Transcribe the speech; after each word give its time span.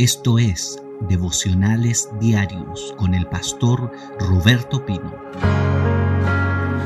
Esto 0.00 0.38
es 0.38 0.82
Devocionales 1.10 2.08
Diarios 2.18 2.94
con 2.96 3.12
el 3.12 3.26
pastor 3.26 3.92
Roberto 4.18 4.86
Pino. 4.86 5.14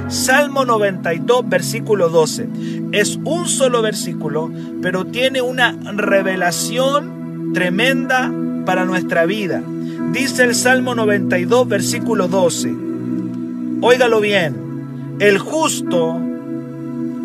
Salmo 0.09 0.64
92, 0.64 1.48
versículo 1.48 2.08
12. 2.08 2.48
Es 2.90 3.21
un 3.22 3.46
solo 3.46 3.82
versículo, 3.82 4.50
pero 4.82 5.04
tiene 5.04 5.42
una 5.42 5.79
revelación 5.95 7.53
tremenda 7.55 8.32
para 8.66 8.85
nuestra 8.85 9.27
vida. 9.27 9.62
Dice 10.11 10.43
el 10.43 10.57
Salmo 10.57 10.96
92, 10.96 11.69
versículo 11.69 12.27
12. 12.27 12.75
Óigalo 13.81 14.21
bien. 14.21 15.17
El 15.21 15.39
justo 15.39 16.21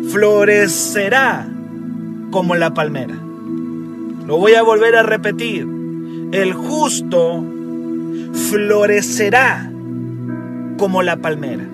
florecerá 0.08 1.48
como 2.30 2.54
la 2.54 2.74
palmera. 2.74 3.16
Lo 4.28 4.36
voy 4.38 4.54
a 4.54 4.62
volver 4.62 4.94
a 4.94 5.02
repetir 5.02 5.79
el 6.32 6.52
justo 6.52 7.44
florecerá 8.48 9.70
como 10.78 11.02
la 11.02 11.16
palmera. 11.16 11.66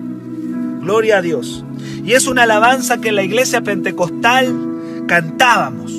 Gloria 0.81 1.17
a 1.17 1.21
Dios. 1.21 1.63
Y 2.03 2.13
es 2.13 2.27
una 2.27 2.43
alabanza 2.43 2.99
que 2.99 3.09
en 3.09 3.15
la 3.15 3.23
iglesia 3.23 3.61
pentecostal 3.61 4.55
cantábamos 5.07 5.91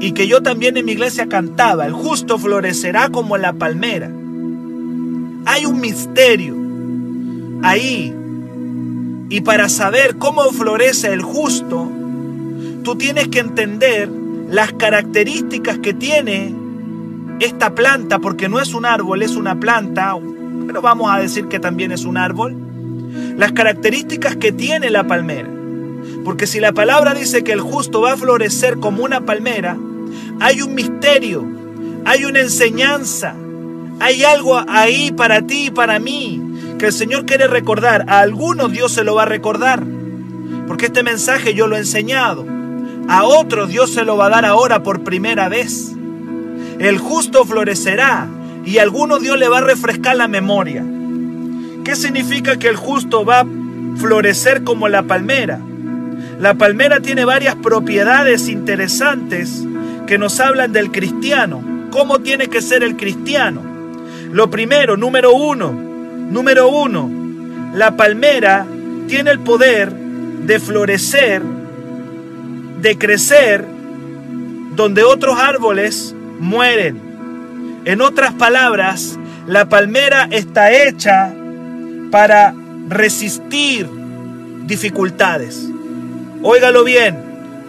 y 0.00 0.12
que 0.12 0.26
yo 0.26 0.42
también 0.42 0.76
en 0.76 0.84
mi 0.84 0.92
iglesia 0.92 1.28
cantaba. 1.28 1.86
El 1.86 1.92
justo 1.92 2.38
florecerá 2.38 3.10
como 3.10 3.36
la 3.36 3.52
palmera. 3.52 4.10
Hay 5.44 5.66
un 5.66 5.80
misterio 5.80 6.56
ahí. 7.62 8.12
Y 9.28 9.40
para 9.42 9.68
saber 9.68 10.16
cómo 10.16 10.42
florece 10.50 11.12
el 11.12 11.22
justo, 11.22 11.90
tú 12.82 12.96
tienes 12.96 13.28
que 13.28 13.38
entender 13.38 14.10
las 14.50 14.72
características 14.72 15.78
que 15.78 15.94
tiene 15.94 16.61
esta 17.40 17.74
planta, 17.74 18.18
porque 18.18 18.48
no 18.48 18.60
es 18.60 18.74
un 18.74 18.86
árbol, 18.86 19.22
es 19.22 19.36
una 19.36 19.58
planta, 19.58 20.16
pero 20.66 20.82
vamos 20.82 21.10
a 21.10 21.18
decir 21.18 21.48
que 21.48 21.58
también 21.58 21.92
es 21.92 22.04
un 22.04 22.16
árbol, 22.16 22.56
las 23.36 23.52
características 23.52 24.36
que 24.36 24.52
tiene 24.52 24.90
la 24.90 25.06
palmera. 25.06 25.48
Porque 26.24 26.46
si 26.46 26.60
la 26.60 26.72
palabra 26.72 27.14
dice 27.14 27.42
que 27.42 27.52
el 27.52 27.60
justo 27.60 28.00
va 28.00 28.12
a 28.12 28.16
florecer 28.16 28.78
como 28.78 29.04
una 29.04 29.22
palmera, 29.22 29.76
hay 30.40 30.62
un 30.62 30.74
misterio, 30.74 31.44
hay 32.04 32.24
una 32.24 32.40
enseñanza, 32.40 33.34
hay 34.00 34.24
algo 34.24 34.60
ahí 34.68 35.12
para 35.12 35.42
ti 35.46 35.66
y 35.66 35.70
para 35.70 35.98
mí 35.98 36.40
que 36.78 36.86
el 36.86 36.92
Señor 36.92 37.26
quiere 37.26 37.46
recordar. 37.46 38.06
A 38.08 38.20
algunos 38.20 38.72
Dios 38.72 38.92
se 38.92 39.04
lo 39.04 39.14
va 39.14 39.22
a 39.22 39.26
recordar, 39.26 39.84
porque 40.66 40.86
este 40.86 41.02
mensaje 41.02 41.54
yo 41.54 41.66
lo 41.66 41.76
he 41.76 41.80
enseñado. 41.80 42.44
A 43.08 43.24
otros 43.24 43.68
Dios 43.68 43.90
se 43.90 44.04
lo 44.04 44.16
va 44.16 44.26
a 44.26 44.30
dar 44.30 44.44
ahora 44.44 44.82
por 44.82 45.02
primera 45.02 45.48
vez. 45.48 45.92
El 46.82 46.98
justo 46.98 47.44
florecerá 47.44 48.26
y 48.64 48.78
alguno 48.78 49.20
Dios 49.20 49.38
le 49.38 49.48
va 49.48 49.58
a 49.58 49.60
refrescar 49.60 50.16
la 50.16 50.26
memoria. 50.26 50.84
¿Qué 51.84 51.94
significa 51.94 52.56
que 52.56 52.66
el 52.66 52.74
justo 52.74 53.24
va 53.24 53.42
a 53.42 53.46
florecer 53.98 54.64
como 54.64 54.88
la 54.88 55.04
palmera? 55.04 55.60
La 56.40 56.54
palmera 56.54 56.98
tiene 56.98 57.24
varias 57.24 57.54
propiedades 57.54 58.48
interesantes 58.48 59.62
que 60.08 60.18
nos 60.18 60.40
hablan 60.40 60.72
del 60.72 60.90
cristiano. 60.90 61.62
¿Cómo 61.92 62.18
tiene 62.18 62.48
que 62.48 62.60
ser 62.60 62.82
el 62.82 62.96
cristiano? 62.96 63.62
Lo 64.32 64.50
primero, 64.50 64.96
número 64.96 65.32
uno, 65.34 65.70
número 65.70 66.68
uno, 66.68 67.08
la 67.76 67.96
palmera 67.96 68.66
tiene 69.06 69.30
el 69.30 69.38
poder 69.38 69.92
de 69.92 70.58
florecer, 70.58 71.42
de 72.80 72.98
crecer, 72.98 73.64
donde 74.74 75.04
otros 75.04 75.38
árboles 75.38 76.16
mueren. 76.42 77.80
En 77.84 78.02
otras 78.02 78.34
palabras, 78.34 79.18
la 79.46 79.68
palmera 79.68 80.28
está 80.30 80.72
hecha 80.72 81.32
para 82.10 82.54
resistir 82.88 83.88
dificultades. 84.66 85.68
Óigalo 86.42 86.84
bien, 86.84 87.16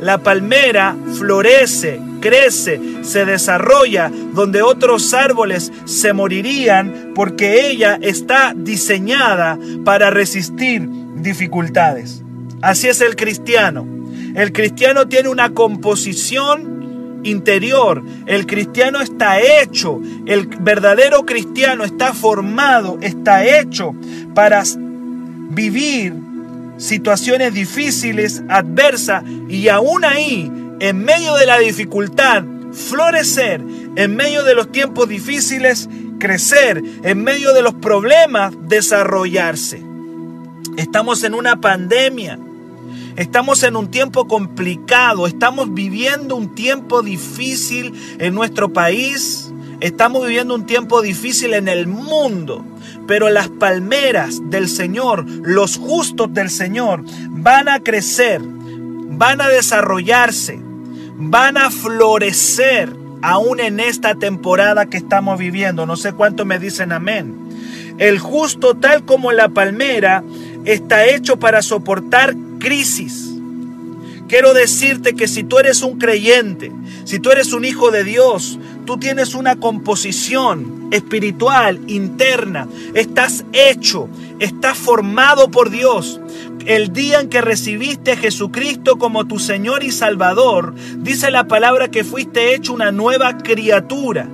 la 0.01 0.17
palmera 0.17 0.95
florece, 1.17 1.99
crece, 2.19 2.79
se 3.03 3.25
desarrolla 3.25 4.11
donde 4.33 4.61
otros 4.61 5.13
árboles 5.13 5.71
se 5.85 6.13
morirían 6.13 7.11
porque 7.15 7.67
ella 7.69 7.97
está 8.01 8.53
diseñada 8.55 9.57
para 9.85 10.09
resistir 10.09 10.87
dificultades. 11.15 12.23
Así 12.61 12.87
es 12.87 13.01
el 13.01 13.15
cristiano. 13.15 13.87
El 14.35 14.51
cristiano 14.51 15.07
tiene 15.07 15.29
una 15.29 15.51
composición 15.51 16.72
interior. 17.23 18.03
El 18.25 18.45
cristiano 18.45 19.01
está 19.01 19.39
hecho, 19.39 20.01
el 20.25 20.47
verdadero 20.47 21.25
cristiano 21.25 21.83
está 21.83 22.13
formado, 22.13 22.97
está 23.01 23.45
hecho 23.45 23.95
para 24.33 24.63
vivir 25.49 26.13
situaciones 26.77 27.53
difíciles, 27.53 28.43
adversas 28.49 29.23
y 29.47 29.67
aún 29.69 30.03
ahí, 30.05 30.51
en 30.79 31.03
medio 31.03 31.35
de 31.35 31.45
la 31.45 31.59
dificultad, 31.59 32.43
florecer, 32.71 33.61
en 33.95 34.15
medio 34.15 34.43
de 34.43 34.55
los 34.55 34.71
tiempos 34.71 35.07
difíciles, 35.07 35.87
crecer, 36.19 36.81
en 37.03 37.23
medio 37.23 37.53
de 37.53 37.61
los 37.61 37.75
problemas, 37.75 38.53
desarrollarse. 38.67 39.83
Estamos 40.77 41.23
en 41.23 41.35
una 41.35 41.61
pandemia 41.61 42.39
Estamos 43.15 43.61
en 43.61 43.75
un 43.75 43.91
tiempo 43.91 44.27
complicado, 44.27 45.27
estamos 45.27 45.71
viviendo 45.71 46.35
un 46.35 46.55
tiempo 46.55 47.03
difícil 47.03 47.93
en 48.17 48.33
nuestro 48.33 48.73
país, 48.73 49.53
estamos 49.81 50.25
viviendo 50.25 50.55
un 50.55 50.65
tiempo 50.65 51.01
difícil 51.03 51.53
en 51.53 51.67
el 51.67 51.85
mundo. 51.85 52.65
Pero 53.07 53.29
las 53.29 53.49
palmeras 53.49 54.49
del 54.49 54.67
Señor, 54.67 55.25
los 55.27 55.77
justos 55.77 56.33
del 56.33 56.49
Señor, 56.49 57.03
van 57.29 57.69
a 57.69 57.81
crecer, 57.81 58.41
van 58.41 59.41
a 59.41 59.47
desarrollarse, 59.47 60.59
van 61.15 61.57
a 61.57 61.69
florecer 61.69 62.95
aún 63.21 63.59
en 63.59 63.79
esta 63.79 64.15
temporada 64.15 64.87
que 64.87 64.97
estamos 64.97 65.37
viviendo. 65.37 65.85
No 65.85 65.97
sé 65.97 66.13
cuánto 66.13 66.45
me 66.45 66.57
dicen 66.57 66.91
amén. 66.91 67.35
El 67.99 68.17
justo, 68.17 68.73
tal 68.73 69.05
como 69.05 69.31
la 69.31 69.49
palmera, 69.49 70.23
está 70.65 71.05
hecho 71.05 71.37
para 71.37 71.61
soportar 71.61 72.33
crisis. 72.63 73.29
Quiero 74.29 74.53
decirte 74.53 75.13
que 75.13 75.27
si 75.27 75.43
tú 75.43 75.59
eres 75.59 75.83
un 75.83 75.99
creyente, 75.99 76.71
si 77.03 77.19
tú 77.19 77.29
eres 77.29 77.51
un 77.53 77.65
hijo 77.65 77.91
de 77.91 78.03
Dios, 78.05 78.57
tú 78.85 78.97
tienes 78.97 79.35
una 79.35 79.57
composición 79.57 80.87
espiritual 80.91 81.81
interna, 81.87 82.67
estás 82.93 83.43
hecho, 83.51 84.07
estás 84.39 84.77
formado 84.77 85.51
por 85.51 85.69
Dios. 85.69 86.21
El 86.65 86.93
día 86.93 87.19
en 87.19 87.27
que 87.27 87.41
recibiste 87.41 88.13
a 88.13 88.17
Jesucristo 88.17 88.97
como 88.97 89.27
tu 89.27 89.39
Señor 89.39 89.83
y 89.83 89.91
Salvador, 89.91 90.73
dice 90.99 91.29
la 91.29 91.47
palabra 91.47 91.91
que 91.91 92.05
fuiste 92.05 92.55
hecho 92.55 92.73
una 92.73 92.93
nueva 92.93 93.37
criatura. 93.37 94.29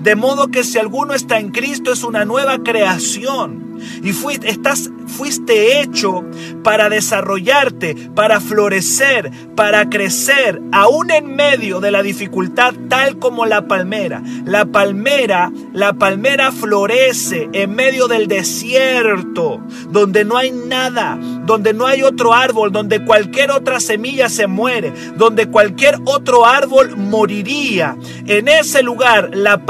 De 0.00 0.14
modo 0.14 0.48
que 0.48 0.64
si 0.64 0.78
alguno 0.78 1.14
está 1.14 1.38
en 1.38 1.50
Cristo 1.50 1.92
es 1.92 2.02
una 2.02 2.24
nueva 2.24 2.58
creación. 2.62 3.70
Y 4.02 4.12
fuiste, 4.12 4.50
estás, 4.50 4.90
fuiste 5.06 5.80
hecho 5.80 6.24
para 6.62 6.88
desarrollarte, 6.88 8.10
para 8.14 8.40
florecer, 8.40 9.30
para 9.56 9.88
crecer, 9.88 10.60
aún 10.72 11.10
en 11.10 11.34
medio 11.34 11.80
de 11.80 11.90
la 11.90 12.02
dificultad, 12.02 12.74
tal 12.88 13.18
como 13.18 13.46
la 13.46 13.66
palmera. 13.66 14.22
La 14.44 14.66
palmera, 14.66 15.52
la 15.72 15.94
palmera 15.94 16.52
florece 16.52 17.48
en 17.52 17.74
medio 17.74 18.08
del 18.08 18.28
desierto, 18.28 19.60
donde 19.88 20.24
no 20.24 20.36
hay 20.36 20.50
nada, 20.50 21.18
donde 21.46 21.72
no 21.72 21.86
hay 21.86 22.02
otro 22.02 22.34
árbol, 22.34 22.72
donde 22.72 23.04
cualquier 23.04 23.50
otra 23.50 23.80
semilla 23.80 24.28
se 24.28 24.46
muere, 24.46 24.92
donde 25.16 25.48
cualquier 25.48 25.96
otro 26.04 26.46
árbol 26.46 26.96
moriría. 26.96 27.96
En 28.26 28.48
ese 28.48 28.82
lugar, 28.82 29.30
la 29.32 29.64
palmera 29.64 29.69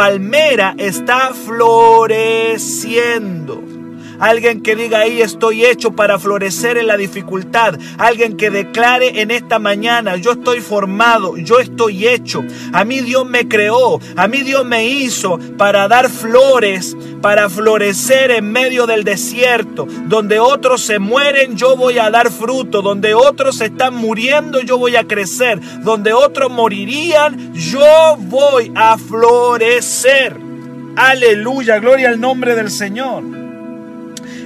está 0.79 1.35
floreciendo. 1.35 3.80
Alguien 4.21 4.61
que 4.61 4.77
diga 4.77 5.01
ahí 5.01 5.23
estoy 5.23 5.65
hecho 5.65 5.93
para 5.93 6.19
florecer 6.19 6.77
en 6.77 6.87
la 6.87 6.97
dificultad. 6.97 7.79
Alguien 7.99 8.37
que 8.37 8.51
declare 8.51 9.23
en 9.23 9.31
esta 9.31 9.59
mañana 9.59 10.17
yo 10.17 10.33
estoy 10.33 10.61
formado, 10.61 11.37
yo 11.39 11.59
estoy 11.59 12.07
hecho. 12.07 12.45
A 12.73 12.85
mí 12.85 13.01
Dios 13.01 13.27
me 13.27 13.49
creó, 13.49 13.99
a 14.17 14.29
mí 14.29 14.43
Dios 14.43 14.65
me 14.67 14.87
hizo 14.87 15.39
para 15.57 15.89
dar 15.89 16.11
flores, 16.11 16.97
para 17.23 17.49
florecer 17.49 18.31
en 18.31 18.53
medio 18.53 18.87
del 18.87 19.05
desierto. 19.05 19.87
Donde 20.07 20.39
otros 20.39 20.83
se 20.83 20.99
mueren, 20.99 21.57
yo 21.57 21.77
voy 21.77 21.99
a 21.99 22.11
dar 22.11 22.31
fruto. 22.31 22.83
Donde 22.83 23.15
otros 23.15 23.61
están 23.61 23.95
muriendo, 23.95 24.61
yo 24.61 24.77
voy 24.77 24.97
a 24.97 25.05
crecer. 25.05 25.61
Donde 25.83 26.13
otros 26.13 26.51
morirían, 26.51 27.55
yo 27.55 28.17
voy 28.19 28.71
a 28.75 28.99
florecer. 28.99 30.37
Aleluya, 30.97 31.79
gloria 31.79 32.11
al 32.11 32.21
nombre 32.21 32.55
del 32.55 32.71
Señor. 32.71 33.40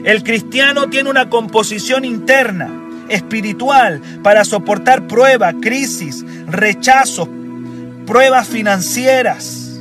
El 0.04 0.22
cristiano 0.22 0.90
tiene 0.90 1.08
una 1.08 1.30
composición 1.30 2.04
interna, 2.04 2.70
espiritual, 3.08 4.02
para 4.22 4.44
soportar 4.44 5.06
pruebas, 5.06 5.54
crisis, 5.62 6.24
rechazos, 6.46 7.28
pruebas 8.06 8.46
financieras. 8.46 9.80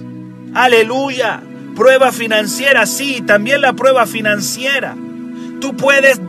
Aleluya. 0.54 1.42
Prueba 1.76 2.12
financiera, 2.12 2.86
sí, 2.86 3.22
también 3.26 3.62
la 3.62 3.74
prueba 3.74 4.06
financiera. 4.06 4.96
Tú 5.60 5.76
puedes 5.76 6.22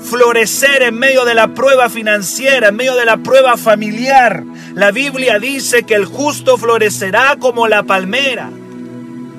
florecer 0.00 0.82
en 0.82 0.98
medio 0.98 1.24
de 1.24 1.34
la 1.34 1.48
prueba 1.48 1.88
financiera, 1.88 2.68
en 2.68 2.76
medio 2.76 2.94
de 2.94 3.04
la 3.04 3.16
prueba 3.16 3.56
familiar. 3.56 4.44
La 4.74 4.92
Biblia 4.92 5.38
dice 5.38 5.82
que 5.82 5.94
el 5.94 6.04
justo 6.04 6.56
florecerá 6.56 7.36
como 7.38 7.68
la 7.68 7.82
palmera. 7.82 8.48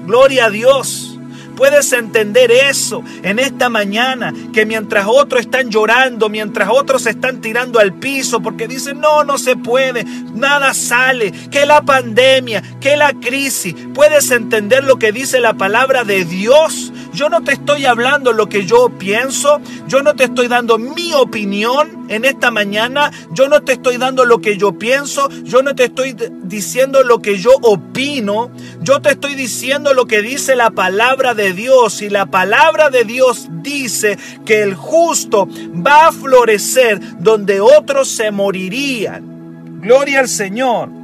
Gloria 0.06 0.46
a 0.46 0.50
Dios. 0.50 1.13
Puedes 1.56 1.92
entender 1.94 2.52
eso 2.52 3.04
en 3.22 3.40
esta 3.40 3.70
mañana, 3.70 4.34
que 4.54 4.66
mientras 4.66 5.06
otros 5.08 5.42
están 5.42 5.70
llorando, 5.70 6.30
mientras 6.30 6.70
otros 6.72 7.04
se 7.04 7.12
están 7.12 7.42
tirando 7.42 7.80
al 7.80 7.94
piso 7.94 8.42
porque 8.42 8.68
dicen, 8.68 9.00
no, 9.00 9.24
no 9.24 9.38
se 9.38 9.56
puede, 9.56 10.06
nada 10.34 10.74
sale, 10.74 11.32
que 11.52 11.66
la 11.66 11.82
pandemia, 11.82 12.64
que 12.80 12.98
la 12.98 13.14
crisis, 13.14 13.76
puedes 13.94 14.32
entender 14.32 14.84
lo 14.84 14.98
que 14.98 15.12
dice 15.12 15.40
la 15.40 15.54
palabra 15.54 16.04
de 16.04 16.26
Dios. 16.26 16.93
Yo 17.14 17.30
no 17.30 17.44
te 17.44 17.54
estoy 17.54 17.86
hablando 17.86 18.34
lo 18.34 18.50
que 18.50 18.66
yo 18.66 18.90
pienso, 18.98 19.62
yo 19.88 20.02
no 20.02 20.16
te 20.16 20.26
estoy 20.26 20.48
dando 20.48 20.80
mi 20.80 21.14
opinión 21.14 22.08
en 22.10 22.26
esta 22.26 22.50
mañana, 22.50 23.12
yo 23.32 23.48
no 23.48 23.62
te 23.62 23.74
estoy 23.74 23.98
dando 23.98 24.26
lo 24.26 24.40
que 24.40 24.58
yo 24.58 24.80
pienso, 24.80 25.30
yo 25.44 25.62
no 25.62 25.76
te 25.76 25.86
estoy 25.86 26.16
diciendo 26.44 27.04
lo 27.04 27.22
que 27.22 27.38
yo 27.38 27.52
opino, 27.62 28.52
yo 28.82 29.00
te 29.02 29.12
estoy 29.12 29.36
diciendo 29.36 29.94
lo 29.94 30.08
que 30.08 30.24
dice 30.24 30.56
la 30.56 30.72
palabra 30.72 31.36
de 31.36 31.54
Dios 31.54 32.02
y 32.02 32.10
la 32.10 32.26
palabra 32.26 32.90
de 32.90 33.04
Dios 33.04 33.48
dice 33.62 34.18
que 34.44 34.64
el 34.64 34.74
justo 34.74 35.48
va 35.86 36.08
a 36.08 36.12
florecer 36.12 37.00
donde 37.20 37.62
otros 37.62 38.10
se 38.10 38.32
morirían. 38.32 39.82
Gloria 39.82 40.22
al 40.22 40.30
Señor. 40.30 41.04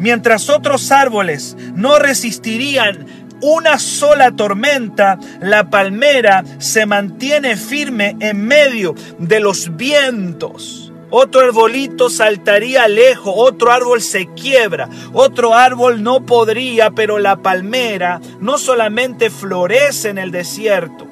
Mientras 0.00 0.48
otros 0.48 0.90
árboles 0.92 1.58
no 1.74 1.98
resistirían 1.98 3.19
una 3.42 3.78
sola 3.78 4.32
tormenta, 4.32 5.18
la 5.40 5.70
palmera 5.70 6.44
se 6.58 6.86
mantiene 6.86 7.56
firme 7.56 8.16
en 8.20 8.46
medio 8.46 8.94
de 9.18 9.40
los 9.40 9.76
vientos. 9.76 10.92
Otro 11.12 11.40
arbolito 11.40 12.08
saltaría 12.08 12.86
lejos, 12.86 13.34
otro 13.36 13.72
árbol 13.72 14.00
se 14.00 14.26
quiebra, 14.28 14.88
otro 15.12 15.54
árbol 15.54 16.04
no 16.04 16.24
podría, 16.24 16.92
pero 16.92 17.18
la 17.18 17.42
palmera 17.42 18.20
no 18.40 18.58
solamente 18.58 19.28
florece 19.28 20.10
en 20.10 20.18
el 20.18 20.30
desierto, 20.30 21.08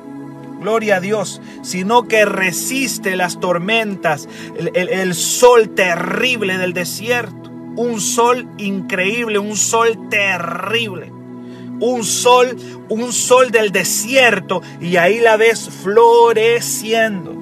gloria 0.61 0.97
a 0.97 1.01
Dios, 1.01 1.41
sino 1.63 2.07
que 2.07 2.25
resiste 2.25 3.17
las 3.17 3.41
tormentas, 3.41 4.29
el, 4.57 4.89
el, 4.89 5.15
sol 5.15 5.71
terrible 5.71 6.59
del 6.59 6.75
desierto, 6.75 7.51
un 7.75 8.01
sol 8.01 8.49
increíble, 8.57 9.41
un 9.41 9.57
sol 9.57 10.09
terrible 10.09 11.18
un 11.81 12.05
sol, 12.05 12.57
un 12.89 13.13
sol 13.13 13.51
del 13.51 13.71
desierto 13.73 14.63
y 14.81 14.97
ahí 14.97 15.21
la 15.21 15.37
ves 15.37 15.69
floreciendo. 15.83 17.37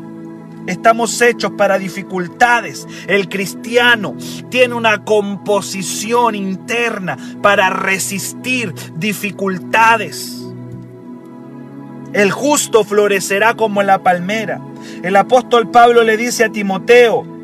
Estamos 0.67 1.21
hechos 1.21 1.53
para 1.57 1.79
dificultades. 1.79 2.87
El 3.07 3.29
cristiano 3.29 4.17
tiene 4.51 4.75
una 4.75 5.05
composición 5.05 6.35
interna 6.35 7.17
para 7.41 7.71
resistir 7.71 8.75
dificultades. 8.97 10.43
El 12.13 12.33
justo 12.33 12.83
florecerá 12.83 13.55
como 13.55 13.83
la 13.83 14.03
palmera. 14.03 14.61
El 15.03 15.17
apóstol 15.17 15.71
Pablo 15.71 16.03
le 16.03 16.17
dice 16.17 16.45
a 16.45 16.51
Timoteo, 16.51 17.36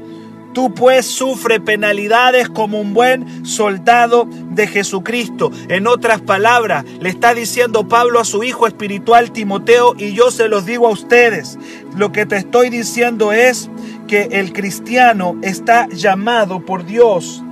Tú 0.53 0.75
pues 0.75 1.07
sufre 1.07 1.61
penalidades 1.61 2.49
como 2.49 2.81
un 2.81 2.93
buen 2.93 3.47
soldado 3.47 4.29
de 4.51 4.67
Jesucristo. 4.67 5.51
En 5.69 5.87
otras 5.87 6.21
palabras, 6.21 6.85
le 7.01 7.09
está 7.09 7.35
diciendo 7.35 7.89
Pablo 7.89 8.21
a 8.21 8.25
su 8.25 8.45
hijo 8.45 8.67
espiritual 8.67 9.33
Timoteo 9.33 9.95
y 9.97 10.13
yo 10.13 10.31
se 10.31 10.49
los 10.49 10.67
digo 10.67 10.89
a 10.89 10.91
ustedes. 10.91 11.59
Lo 11.97 12.13
que 12.13 12.27
te 12.27 12.37
estoy 12.37 12.69
diciendo 12.69 13.33
es 13.33 13.71
que 14.07 14.29
el 14.33 14.53
cristiano 14.53 15.37
está 15.43 15.89
llamado 15.89 16.67
por 16.67 16.85
Dios 16.85 17.43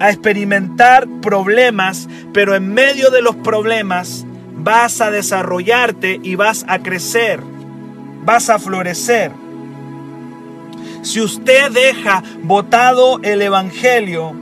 a 0.00 0.10
experimentar 0.10 1.06
problemas, 1.20 2.08
pero 2.32 2.54
en 2.54 2.72
medio 2.72 3.10
de 3.10 3.22
los 3.22 3.36
problemas 3.36 4.24
vas 4.56 5.00
a 5.00 5.10
desarrollarte 5.10 6.18
y 6.22 6.34
vas 6.34 6.64
a 6.68 6.80
crecer, 6.80 7.40
vas 8.24 8.50
a 8.50 8.58
florecer. 8.58 9.30
Si 11.02 11.20
usted 11.20 11.70
deja 11.70 12.22
botado 12.42 13.20
el 13.22 13.40
Evangelio 13.40 14.34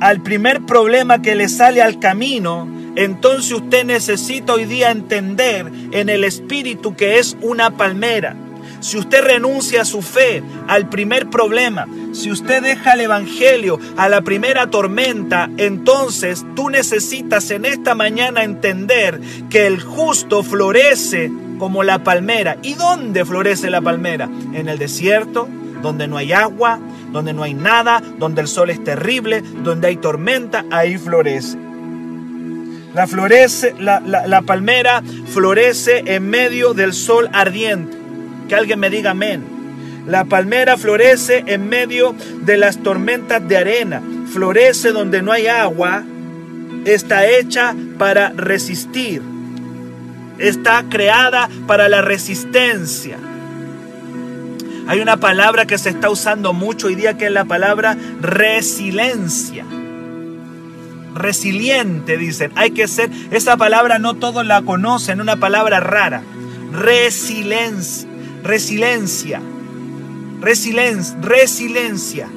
al 0.00 0.22
primer 0.22 0.62
problema 0.62 1.22
que 1.22 1.36
le 1.36 1.48
sale 1.48 1.82
al 1.82 2.00
camino, 2.00 2.68
entonces 2.96 3.52
usted 3.52 3.84
necesita 3.84 4.54
hoy 4.54 4.64
día 4.64 4.90
entender 4.90 5.70
en 5.92 6.08
el 6.08 6.24
Espíritu 6.24 6.96
que 6.96 7.18
es 7.18 7.36
una 7.42 7.76
palmera. 7.76 8.36
Si 8.80 8.98
usted 8.98 9.22
renuncia 9.22 9.82
a 9.82 9.84
su 9.84 10.02
fe 10.02 10.42
al 10.66 10.88
primer 10.90 11.30
problema, 11.30 11.86
si 12.12 12.30
usted 12.30 12.62
deja 12.62 12.92
el 12.92 13.00
Evangelio 13.02 13.78
a 13.96 14.08
la 14.08 14.20
primera 14.22 14.68
tormenta, 14.68 15.48
entonces 15.56 16.44
tú 16.54 16.70
necesitas 16.70 17.50
en 17.50 17.64
esta 17.64 17.94
mañana 17.94 18.42
entender 18.42 19.20
que 19.48 19.66
el 19.66 19.80
justo 19.80 20.42
florece 20.42 21.30
como 21.58 21.82
la 21.82 22.02
palmera. 22.02 22.58
¿Y 22.62 22.74
dónde 22.74 23.24
florece 23.24 23.70
la 23.70 23.80
palmera? 23.80 24.28
¿En 24.52 24.68
el 24.68 24.78
desierto? 24.78 25.48
Donde 25.84 26.08
no 26.08 26.16
hay 26.16 26.32
agua, 26.32 26.80
donde 27.12 27.34
no 27.34 27.42
hay 27.42 27.52
nada, 27.52 28.02
donde 28.18 28.40
el 28.40 28.48
sol 28.48 28.70
es 28.70 28.82
terrible, 28.82 29.42
donde 29.62 29.88
hay 29.88 29.96
tormenta, 29.98 30.64
ahí 30.70 30.96
florece. 30.96 31.58
La, 32.94 33.06
florece, 33.06 33.74
la, 33.78 34.42
palmera 34.46 35.02
florece 35.26 36.02
en 36.06 36.30
medio 36.30 36.72
del 36.72 36.94
sol 36.94 37.28
ardiente. 37.32 37.96
Que 38.48 38.54
alguien 38.54 38.80
me 38.80 38.88
diga 38.88 39.10
amén. 39.10 39.44
La 40.06 40.24
palmera 40.24 40.78
florece 40.78 41.44
en 41.46 41.68
medio 41.68 42.14
de 42.42 42.56
las 42.56 42.78
tormentas 42.78 43.46
de 43.46 43.56
arena. 43.58 44.02
Florece 44.32 44.90
donde 44.90 45.20
no 45.20 45.32
hay 45.32 45.48
agua. 45.48 46.02
Está 46.86 47.26
hecha 47.26 47.74
para 47.98 48.30
resistir. 48.30 49.20
Está 50.38 50.84
creada 50.88 51.50
para 51.66 51.90
la 51.90 52.00
resistencia. 52.00 53.18
Hay 54.86 55.00
una 55.00 55.16
palabra 55.16 55.66
que 55.66 55.78
se 55.78 55.90
está 55.90 56.10
usando 56.10 56.52
mucho 56.52 56.88
hoy 56.88 56.94
día 56.94 57.16
que 57.16 57.26
es 57.26 57.32
la 57.32 57.46
palabra 57.46 57.96
resiliencia. 58.20 59.64
Resiliente, 61.14 62.18
dicen. 62.18 62.52
Hay 62.54 62.72
que 62.72 62.86
ser, 62.86 63.10
esa 63.30 63.56
palabra 63.56 63.98
no 63.98 64.14
todos 64.14 64.44
la 64.44 64.62
conocen, 64.62 65.20
una 65.20 65.36
palabra 65.36 65.80
rara. 65.80 66.22
Resiliencia. 66.72 68.08
Resiliencia. 68.42 69.40
Resiliencia. 70.40 71.16
Resiliencia. 71.22 72.28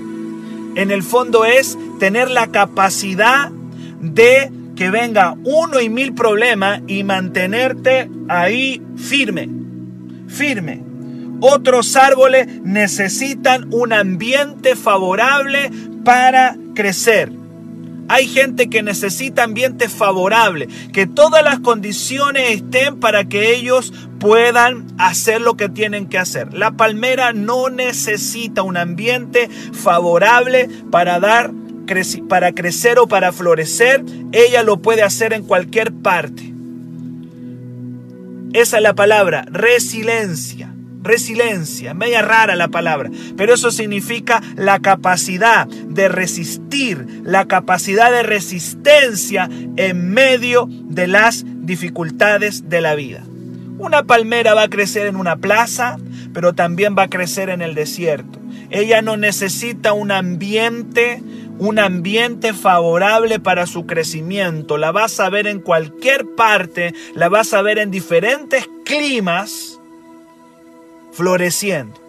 En 0.75 0.91
el 0.91 1.03
fondo 1.03 1.43
es 1.43 1.77
tener 1.99 2.29
la 2.29 2.47
capacidad 2.47 3.51
de 3.99 4.51
que 4.75 4.89
venga 4.89 5.35
uno 5.43 5.81
y 5.81 5.89
mil 5.89 6.13
problemas 6.13 6.81
y 6.87 7.03
mantenerte 7.03 8.09
ahí 8.29 8.81
firme. 8.95 9.49
Firme. 10.27 10.86
Otros 11.39 11.95
árboles 11.95 12.47
necesitan 12.63 13.71
un 13.71 13.93
ambiente 13.93 14.75
favorable 14.75 15.71
para 16.03 16.55
crecer. 16.73 17.31
Hay 18.09 18.27
gente 18.27 18.69
que 18.69 18.81
necesita 18.81 19.43
ambiente 19.43 19.89
favorable, 19.89 20.67
que 20.93 21.05
todas 21.05 21.43
las 21.43 21.59
condiciones 21.59 22.49
estén 22.49 22.99
para 22.99 23.25
que 23.25 23.53
ellos 23.53 23.93
puedan 24.19 24.87
hacer 24.97 25.41
lo 25.41 25.57
que 25.57 25.67
tienen 25.69 26.07
que 26.07 26.17
hacer. 26.17 26.53
La 26.53 26.71
palmera 26.71 27.33
no 27.33 27.69
necesita 27.69 28.63
un 28.63 28.77
ambiente 28.77 29.49
favorable 29.73 30.69
para 30.89 31.19
dar 31.19 31.51
para 32.27 32.51
crecer 32.51 32.99
o 32.99 33.07
para 33.07 33.31
florecer, 33.31 34.03
ella 34.33 34.61
lo 34.61 34.81
puede 34.81 35.03
hacer 35.03 35.31
en 35.31 35.43
cualquier 35.43 35.93
parte. 35.93 36.53
Esa 38.51 38.77
es 38.77 38.83
la 38.83 38.93
palabra, 38.93 39.45
resiliencia 39.49 40.76
resiliencia, 41.07 41.93
media 41.93 42.21
rara 42.21 42.55
la 42.55 42.67
palabra, 42.67 43.09
pero 43.35 43.53
eso 43.53 43.71
significa 43.71 44.41
la 44.55 44.79
capacidad 44.79 45.67
de 45.67 46.09
resistir, 46.09 47.21
la 47.23 47.47
capacidad 47.47 48.11
de 48.11 48.23
resistencia 48.23 49.49
en 49.77 50.09
medio 50.09 50.67
de 50.69 51.07
las 51.07 51.45
dificultades 51.45 52.69
de 52.69 52.81
la 52.81 52.95
vida. 52.95 53.23
Una 53.79 54.03
palmera 54.03 54.53
va 54.55 54.63
a 54.63 54.69
crecer 54.69 55.05
en 55.05 55.15
una 55.15 55.37
plaza, 55.37 55.97
pero 56.33 56.53
también 56.53 56.95
va 56.97 57.03
a 57.03 57.09
crecer 57.09 57.49
en 57.49 57.61
el 57.61 57.75
desierto. 57.75 58.39
Ella 58.69 59.01
no 59.01 59.17
necesita 59.17 59.93
un 59.93 60.11
ambiente, 60.11 61.21
un 61.59 61.77
ambiente 61.79 62.53
favorable 62.53 63.39
para 63.39 63.67
su 63.67 63.85
crecimiento. 63.85 64.77
La 64.77 64.91
vas 64.91 65.19
a 65.19 65.29
ver 65.29 65.47
en 65.47 65.59
cualquier 65.59 66.25
parte, 66.35 66.93
la 67.13 67.29
vas 67.29 67.53
a 67.53 67.61
ver 67.61 67.77
en 67.77 67.91
diferentes 67.91 68.67
climas 68.83 69.76
floreciendo. 71.17 71.99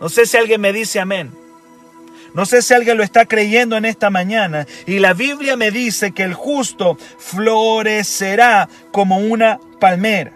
No 0.00 0.08
sé 0.08 0.24
si 0.24 0.38
alguien 0.38 0.62
me 0.62 0.72
dice 0.72 0.98
amén. 0.98 1.32
No 2.32 2.46
sé 2.46 2.62
si 2.62 2.72
alguien 2.72 2.96
lo 2.96 3.02
está 3.02 3.26
creyendo 3.26 3.76
en 3.76 3.84
esta 3.84 4.08
mañana. 4.08 4.66
Y 4.86 5.00
la 5.00 5.12
Biblia 5.12 5.56
me 5.56 5.70
dice 5.70 6.12
que 6.12 6.22
el 6.22 6.32
justo 6.32 6.96
florecerá 7.18 8.70
como 8.90 9.18
una 9.18 9.60
palmera. 9.78 10.32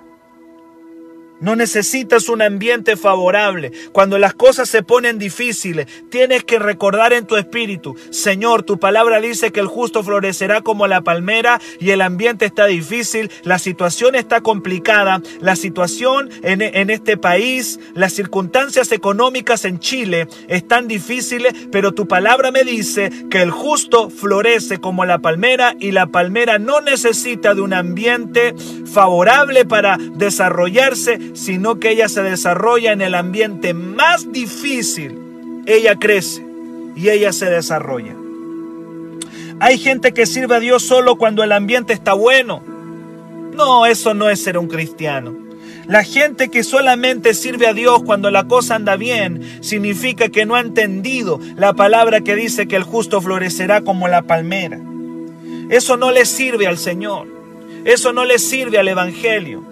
No 1.42 1.56
necesitas 1.56 2.28
un 2.28 2.40
ambiente 2.40 2.96
favorable. 2.96 3.72
Cuando 3.92 4.18
las 4.18 4.32
cosas 4.32 4.68
se 4.68 4.82
ponen 4.82 5.18
difíciles, 5.18 5.87
tienes 6.08 6.44
que 6.44 6.58
recordar 6.58 7.12
en 7.12 7.26
tu 7.26 7.37
espíritu, 7.37 7.96
Señor, 8.11 8.62
tu 8.62 8.78
palabra 8.78 9.20
dice 9.20 9.50
que 9.50 9.61
el 9.61 9.66
justo 9.66 10.02
florecerá 10.02 10.62
como 10.62 10.87
la 10.87 11.02
palmera 11.02 11.61
y 11.80 11.90
el 11.90 12.00
ambiente 12.00 12.46
está 12.46 12.66
difícil, 12.66 13.30
la 13.42 13.58
situación 13.58 14.14
está 14.14 14.40
complicada, 14.40 15.20
la 15.40 15.56
situación 15.56 16.30
en, 16.42 16.62
en 16.62 16.90
este 16.90 17.16
país, 17.16 17.80
las 17.94 18.12
circunstancias 18.12 18.92
económicas 18.92 19.64
en 19.64 19.80
Chile 19.80 20.28
están 20.49 20.87
difíciles, 20.87 21.54
pero 21.72 21.92
tu 21.92 22.06
palabra 22.06 22.52
me 22.52 22.64
dice 22.64 23.11
que 23.30 23.42
el 23.42 23.50
justo 23.50 24.11
florece 24.11 24.78
como 24.78 25.04
la 25.04 25.18
palmera 25.18 25.75
y 25.80 25.90
la 25.90 26.06
palmera 26.06 26.58
no 26.58 26.80
necesita 26.80 27.54
de 27.54 27.61
un 27.61 27.75
ambiente 27.75 28.54
favorable 28.87 29.64
para 29.64 29.99
desarrollarse, 29.99 31.32
sino 31.35 31.79
que 31.79 31.91
ella 31.91 32.09
se 32.09 32.23
desarrolla 32.23 32.93
en 32.93 33.01
el 33.01 33.15
ambiente 33.15 33.75
más 33.75 34.33
difícil. 34.33 35.62
Ella 35.67 35.97
crece 35.97 36.45
y 36.97 37.09
ella 37.09 37.33
se 37.33 37.47
desarrolla. 37.47 38.15
Hay 39.61 39.79
gente 39.79 40.12
que 40.12 40.27
sirve 40.27 40.57
a 40.57 40.61
Dios 40.61 40.83
solo 40.83 41.17
cuando 41.17 41.45
el 41.45 41.53
ambiente 41.53 41.93
está 41.93 42.15
bueno. 42.15 42.62
No, 43.55 43.87
eso 43.87 44.15
no 44.15 44.29
es 44.29 44.43
ser 44.43 44.59
un 44.59 44.69
cristiano. 44.69 45.35
La 45.87 46.05
gente 46.05 46.49
que 46.49 46.62
solamente 46.62 47.35
sirve 47.35 47.67
a 47.67 47.75
Dios 47.75 48.03
cuando 48.05 48.31
la 48.31 48.45
cosa 48.45 48.77
anda 48.77 48.97
bien, 48.97 49.62
significa 49.62 50.29
que 50.29 50.47
no 50.47 50.55
ha 50.55 50.61
entendido 50.61 51.41
la 51.57 51.75
palabra 51.75 52.21
que 52.21 52.37
dice 52.37 52.69
que 52.69 52.77
el 52.77 52.85
justo 52.85 53.21
florecerá 53.21 53.83
como 53.83 54.09
la 54.09 54.23
palmera. 54.23 54.81
Eso 55.71 55.97
no 55.97 56.11
le 56.11 56.25
sirve 56.25 56.67
al 56.67 56.79
Señor. 56.79 57.27
Eso 57.85 58.12
no 58.12 58.25
le 58.25 58.39
sirve 58.39 58.79
al 58.79 58.89
Evangelio. 58.89 59.62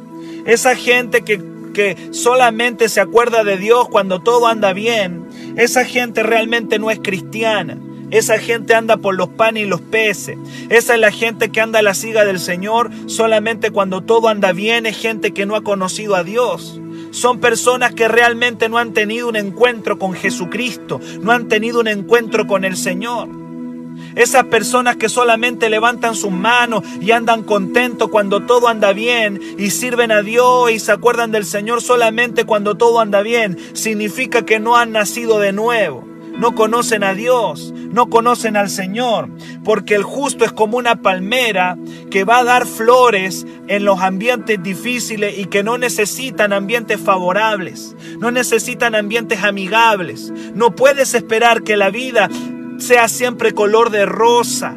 Esa 0.46 0.74
gente 0.74 1.22
que 1.22 1.40
que 1.72 1.96
solamente 2.12 2.88
se 2.88 3.00
acuerda 3.00 3.44
de 3.44 3.56
Dios 3.56 3.88
cuando 3.88 4.20
todo 4.20 4.46
anda 4.46 4.72
bien, 4.72 5.26
esa 5.56 5.84
gente 5.84 6.22
realmente 6.22 6.78
no 6.78 6.90
es 6.90 7.00
cristiana. 7.00 7.78
Esa 8.10 8.38
gente 8.38 8.74
anda 8.74 8.96
por 8.96 9.14
los 9.14 9.28
panes 9.28 9.64
y 9.64 9.66
los 9.66 9.80
peces. 9.80 10.36
Esa 10.68 10.94
es 10.94 11.00
la 11.00 11.12
gente 11.12 11.50
que 11.50 11.60
anda 11.60 11.78
a 11.78 11.82
la 11.82 11.94
siga 11.94 12.24
del 12.24 12.40
Señor 12.40 12.90
solamente 13.06 13.70
cuando 13.70 14.00
todo 14.00 14.28
anda 14.28 14.52
bien. 14.52 14.84
Es 14.84 14.96
gente 14.96 15.32
que 15.32 15.46
no 15.46 15.54
ha 15.54 15.62
conocido 15.62 16.16
a 16.16 16.24
Dios. 16.24 16.80
Son 17.12 17.38
personas 17.38 17.94
que 17.94 18.08
realmente 18.08 18.68
no 18.68 18.78
han 18.78 18.92
tenido 18.94 19.28
un 19.28 19.36
encuentro 19.36 19.98
con 19.98 20.14
Jesucristo. 20.14 21.00
No 21.20 21.30
han 21.30 21.46
tenido 21.46 21.78
un 21.78 21.86
encuentro 21.86 22.48
con 22.48 22.64
el 22.64 22.76
Señor. 22.76 23.28
Esas 24.14 24.44
personas 24.44 24.96
que 24.96 25.08
solamente 25.08 25.70
levantan 25.70 26.14
sus 26.14 26.32
manos 26.32 26.82
y 27.00 27.10
andan 27.12 27.42
contentos 27.42 28.08
cuando 28.10 28.44
todo 28.44 28.68
anda 28.68 28.92
bien 28.92 29.40
y 29.58 29.70
sirven 29.70 30.12
a 30.12 30.22
Dios 30.22 30.70
y 30.70 30.78
se 30.78 30.92
acuerdan 30.92 31.32
del 31.32 31.44
Señor 31.44 31.82
solamente 31.82 32.44
cuando 32.44 32.76
todo 32.76 33.00
anda 33.00 33.22
bien, 33.22 33.58
significa 33.74 34.44
que 34.44 34.60
no 34.60 34.76
han 34.76 34.92
nacido 34.92 35.38
de 35.38 35.52
nuevo. 35.52 36.10
No 36.40 36.54
conocen 36.54 37.04
a 37.04 37.12
Dios, 37.12 37.74
no 37.90 38.08
conocen 38.08 38.56
al 38.56 38.70
Señor, 38.70 39.28
porque 39.62 39.94
el 39.94 40.04
justo 40.04 40.44
es 40.46 40.52
como 40.52 40.78
una 40.78 41.02
palmera 41.02 41.76
que 42.10 42.24
va 42.24 42.38
a 42.38 42.44
dar 42.44 42.66
flores 42.66 43.46
en 43.68 43.84
los 43.84 44.00
ambientes 44.00 44.62
difíciles 44.62 45.38
y 45.38 45.44
que 45.46 45.62
no 45.62 45.76
necesitan 45.76 46.54
ambientes 46.54 46.98
favorables, 46.98 47.94
no 48.18 48.30
necesitan 48.30 48.94
ambientes 48.94 49.42
amigables. 49.42 50.32
No 50.54 50.74
puedes 50.74 51.12
esperar 51.14 51.62
que 51.62 51.76
la 51.76 51.90
vida 51.90 52.30
sea 52.80 53.08
siempre 53.08 53.52
color 53.52 53.90
de 53.90 54.06
rosa. 54.06 54.74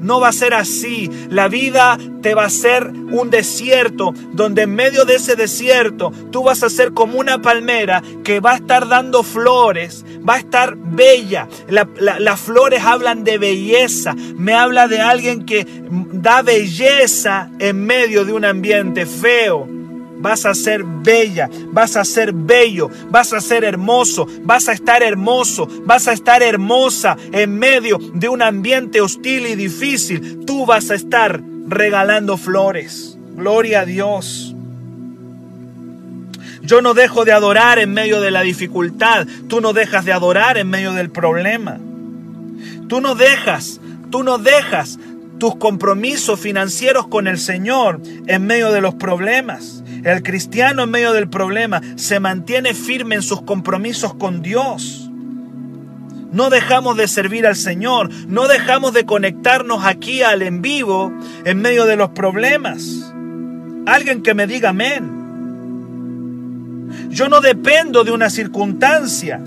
No 0.00 0.20
va 0.20 0.28
a 0.28 0.32
ser 0.32 0.54
así. 0.54 1.10
La 1.30 1.48
vida 1.48 1.98
te 2.22 2.34
va 2.34 2.44
a 2.44 2.50
ser 2.50 2.86
un 2.86 3.30
desierto, 3.30 4.12
donde 4.32 4.62
en 4.62 4.74
medio 4.74 5.04
de 5.04 5.16
ese 5.16 5.36
desierto 5.36 6.12
tú 6.30 6.44
vas 6.44 6.62
a 6.62 6.70
ser 6.70 6.92
como 6.92 7.18
una 7.18 7.40
palmera 7.40 8.02
que 8.22 8.40
va 8.40 8.52
a 8.52 8.56
estar 8.56 8.88
dando 8.88 9.22
flores, 9.22 10.04
va 10.28 10.34
a 10.34 10.38
estar 10.38 10.76
bella. 10.76 11.48
las 11.68 12.40
flores 12.40 12.82
hablan 12.84 13.24
de 13.24 13.38
belleza. 13.38 14.14
Me 14.36 14.54
habla 14.54 14.86
de 14.86 15.00
alguien 15.00 15.46
que 15.46 15.66
da 16.12 16.42
belleza 16.42 17.50
en 17.58 17.84
medio 17.84 18.24
de 18.24 18.32
un 18.32 18.44
ambiente 18.44 19.06
feo 19.06 19.75
vas 20.18 20.46
a 20.46 20.54
ser 20.54 20.82
bella, 20.84 21.48
vas 21.72 21.96
a 21.96 22.04
ser 22.04 22.32
bello, 22.32 22.90
vas 23.10 23.32
a 23.32 23.40
ser 23.40 23.64
hermoso, 23.64 24.26
vas 24.42 24.68
a 24.68 24.72
estar 24.72 25.02
hermoso, 25.02 25.68
vas 25.84 26.08
a 26.08 26.12
estar 26.12 26.42
hermosa 26.42 27.16
en 27.32 27.58
medio 27.58 27.98
de 28.14 28.28
un 28.28 28.42
ambiente 28.42 29.00
hostil 29.00 29.46
y 29.46 29.54
difícil. 29.54 30.44
Tú 30.46 30.66
vas 30.66 30.90
a 30.90 30.94
estar 30.94 31.40
regalando 31.68 32.36
flores. 32.36 33.18
Gloria 33.34 33.80
a 33.80 33.84
Dios. 33.84 34.54
Yo 36.62 36.82
no 36.82 36.94
dejo 36.94 37.24
de 37.24 37.32
adorar 37.32 37.78
en 37.78 37.92
medio 37.92 38.20
de 38.20 38.30
la 38.30 38.42
dificultad. 38.42 39.26
Tú 39.48 39.60
no 39.60 39.72
dejas 39.72 40.04
de 40.04 40.12
adorar 40.12 40.58
en 40.58 40.68
medio 40.68 40.92
del 40.94 41.10
problema. 41.10 41.78
Tú 42.88 43.00
no 43.00 43.14
dejas, 43.14 43.80
tú 44.10 44.22
no 44.22 44.38
dejas 44.38 44.98
tus 45.38 45.56
compromisos 45.56 46.40
financieros 46.40 47.06
con 47.08 47.26
el 47.26 47.38
Señor 47.38 48.00
en 48.26 48.46
medio 48.46 48.72
de 48.72 48.80
los 48.80 48.94
problemas. 48.94 49.75
El 50.06 50.22
cristiano 50.22 50.84
en 50.84 50.90
medio 50.92 51.12
del 51.12 51.28
problema 51.28 51.82
se 51.96 52.20
mantiene 52.20 52.74
firme 52.74 53.16
en 53.16 53.22
sus 53.22 53.42
compromisos 53.42 54.14
con 54.14 54.40
Dios. 54.40 55.10
No 56.30 56.48
dejamos 56.48 56.96
de 56.96 57.08
servir 57.08 57.44
al 57.44 57.56
Señor, 57.56 58.08
no 58.28 58.46
dejamos 58.46 58.92
de 58.92 59.04
conectarnos 59.04 59.84
aquí 59.84 60.22
al 60.22 60.42
en 60.42 60.62
vivo 60.62 61.12
en 61.44 61.60
medio 61.60 61.86
de 61.86 61.96
los 61.96 62.10
problemas. 62.10 63.12
Alguien 63.84 64.22
que 64.22 64.34
me 64.34 64.46
diga 64.46 64.68
amén. 64.68 65.10
Yo 67.10 67.28
no 67.28 67.40
dependo 67.40 68.04
de 68.04 68.12
una 68.12 68.30
circunstancia 68.30 69.42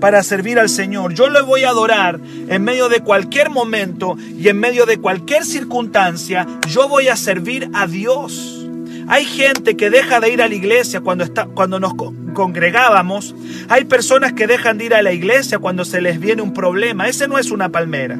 para 0.00 0.22
servir 0.22 0.58
al 0.58 0.70
Señor. 0.70 1.12
Yo 1.12 1.28
le 1.28 1.42
voy 1.42 1.64
a 1.64 1.68
adorar 1.68 2.18
en 2.48 2.64
medio 2.64 2.88
de 2.88 3.00
cualquier 3.00 3.50
momento 3.50 4.16
y 4.38 4.48
en 4.48 4.58
medio 4.58 4.86
de 4.86 4.96
cualquier 4.96 5.44
circunstancia. 5.44 6.46
Yo 6.70 6.88
voy 6.88 7.08
a 7.08 7.16
servir 7.16 7.68
a 7.74 7.86
Dios. 7.86 8.63
Hay 9.06 9.24
gente 9.24 9.76
que 9.76 9.90
deja 9.90 10.20
de 10.20 10.30
ir 10.30 10.42
a 10.42 10.48
la 10.48 10.54
iglesia 10.54 11.00
cuando, 11.00 11.24
está, 11.24 11.46
cuando 11.46 11.78
nos 11.78 11.94
congregábamos. 11.94 13.34
Hay 13.68 13.84
personas 13.84 14.32
que 14.32 14.46
dejan 14.46 14.78
de 14.78 14.86
ir 14.86 14.94
a 14.94 15.02
la 15.02 15.12
iglesia 15.12 15.58
cuando 15.58 15.84
se 15.84 16.00
les 16.00 16.18
viene 16.18 16.42
un 16.42 16.54
problema. 16.54 17.08
Ese 17.08 17.28
no 17.28 17.38
es 17.38 17.50
una 17.50 17.68
palmera. 17.68 18.18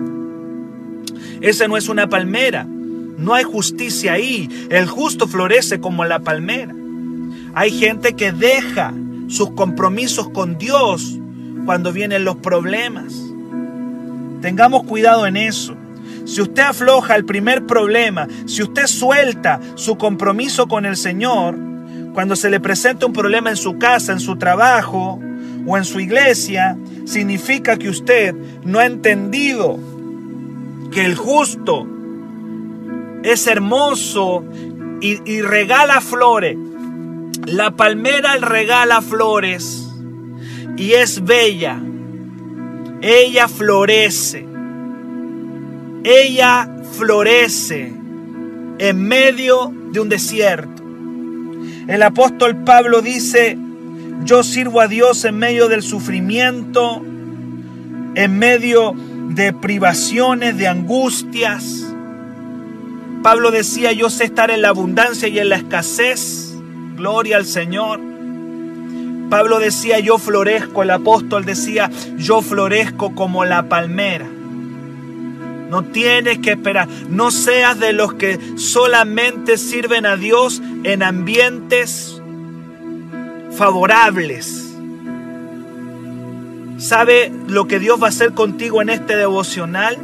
Ese 1.41 1.69
no 1.69 1.76
es 1.76 1.88
una 1.88 2.09
palmera. 2.09 2.64
No 2.64 3.35
hay 3.35 3.45
justicia 3.45 4.14
ahí. 4.14 4.49
El 4.71 4.87
justo 4.87 5.26
florece 5.26 5.81
como 5.81 6.05
la 6.05 6.21
palmera. 6.21 6.75
Hay 7.55 7.71
gente 7.71 8.14
que 8.14 8.33
deja 8.33 8.93
sus 9.29 9.53
compromisos 9.53 10.29
con 10.31 10.59
Dios 10.59 11.19
cuando 11.64 11.93
vienen 11.93 12.25
los 12.25 12.37
problemas. 12.37 13.14
Tengamos 14.43 14.85
cuidado 14.85 15.26
en 15.26 15.37
eso. 15.37 15.75
Si 16.25 16.40
usted 16.40 16.62
afloja 16.62 17.16
el 17.16 17.25
primer 17.25 17.66
problema, 17.66 18.26
si 18.47 18.62
usted 18.62 18.87
suelta 18.87 19.61
su 19.75 19.97
compromiso 19.97 20.66
con 20.66 20.87
el 20.87 20.97
Señor, 20.97 21.57
cuando 22.14 22.35
se 22.37 22.49
le 22.49 22.61
presenta 22.61 23.07
un 23.07 23.12
problema 23.12 23.50
en 23.50 23.57
su 23.57 23.78
casa, 23.78 24.12
en 24.12 24.21
su 24.21 24.37
trabajo 24.37 25.21
o 25.66 25.76
en 25.76 25.85
su 25.85 26.00
iglesia, 26.00 26.78
significa 27.04 27.76
que 27.76 27.90
usted 27.90 28.35
no 28.64 28.78
ha 28.78 28.87
entendido 28.87 29.78
que 30.90 31.04
el 31.04 31.14
justo 31.14 31.87
es 33.23 33.47
hermoso 33.47 34.45
y, 35.00 35.43
regala 35.43 36.00
flores. 36.00 36.57
La 37.47 37.73
palmera 37.73 38.37
regala 38.37 39.02
flores 39.02 39.87
y 40.78 40.93
es 40.93 41.23
bella. 41.23 41.78
Ella 43.02 43.49
florece 43.49 44.53
ella 46.04 46.68
florece 46.92 47.92
en 48.78 49.02
medio 49.02 49.73
de 49.90 50.00
un 50.00 50.08
desierto. 50.08 50.82
El 51.88 52.02
apóstol 52.02 52.56
Pablo 52.64 53.00
dice, 53.00 53.58
yo 54.25 54.42
sirvo 54.42 54.80
a 54.80 54.88
Dios 54.88 55.25
en 55.25 55.38
medio 55.38 55.68
del 55.68 55.82
sufrimiento, 55.82 57.02
en 58.14 58.38
medio 58.38 58.94
de 59.30 59.52
privaciones, 59.52 60.56
de 60.58 60.68
angustias. 60.68 61.87
Pablo 63.23 63.50
decía, 63.50 63.92
yo 63.92 64.11
sé 64.11 64.25
estar 64.25 64.50
en 64.50 64.61
la 64.61 64.68
abundancia 64.68 65.28
y 65.28 65.38
en 65.38 65.49
la 65.49 65.56
escasez. 65.56 66.54
Gloria 66.96 67.38
al 67.38 67.46
Señor. 67.46 68.00
Pablo 69.30 69.58
decía, 69.58 69.99
yo 70.00 70.18
florezco. 70.18 70.82
El 70.82 70.90
apóstol 70.90 71.46
decía, 71.46 71.90
yo 72.18 72.42
florezco 72.42 73.14
como 73.14 73.44
la 73.46 73.68
palmera. 73.68 74.26
No 75.75 75.83
tienes 75.83 76.38
que 76.38 76.52
esperar. 76.52 76.87
No 77.09 77.33
seas 77.33 77.81
de 77.81 77.93
los 77.93 78.14
que 78.14 78.38
solamente 78.57 79.59
sirven 79.59 80.07
a 80.07 80.16
Dios 80.16 80.62
en 80.85 81.02
ambientes 81.02 82.23
favorables. 83.50 84.73
¿Sabe 86.78 87.33
lo 87.49 87.66
que 87.66 87.81
Dios 87.81 88.00
va 88.00 88.07
a 88.07 88.11
hacer 88.11 88.35
contigo 88.35 88.83
en 88.83 88.88
este 88.88 89.16
devocional? 89.16 89.99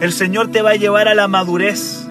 El 0.00 0.10
Señor 0.10 0.50
te 0.50 0.62
va 0.62 0.70
a 0.70 0.76
llevar 0.76 1.06
a 1.06 1.14
la 1.14 1.28
madurez. 1.28 2.06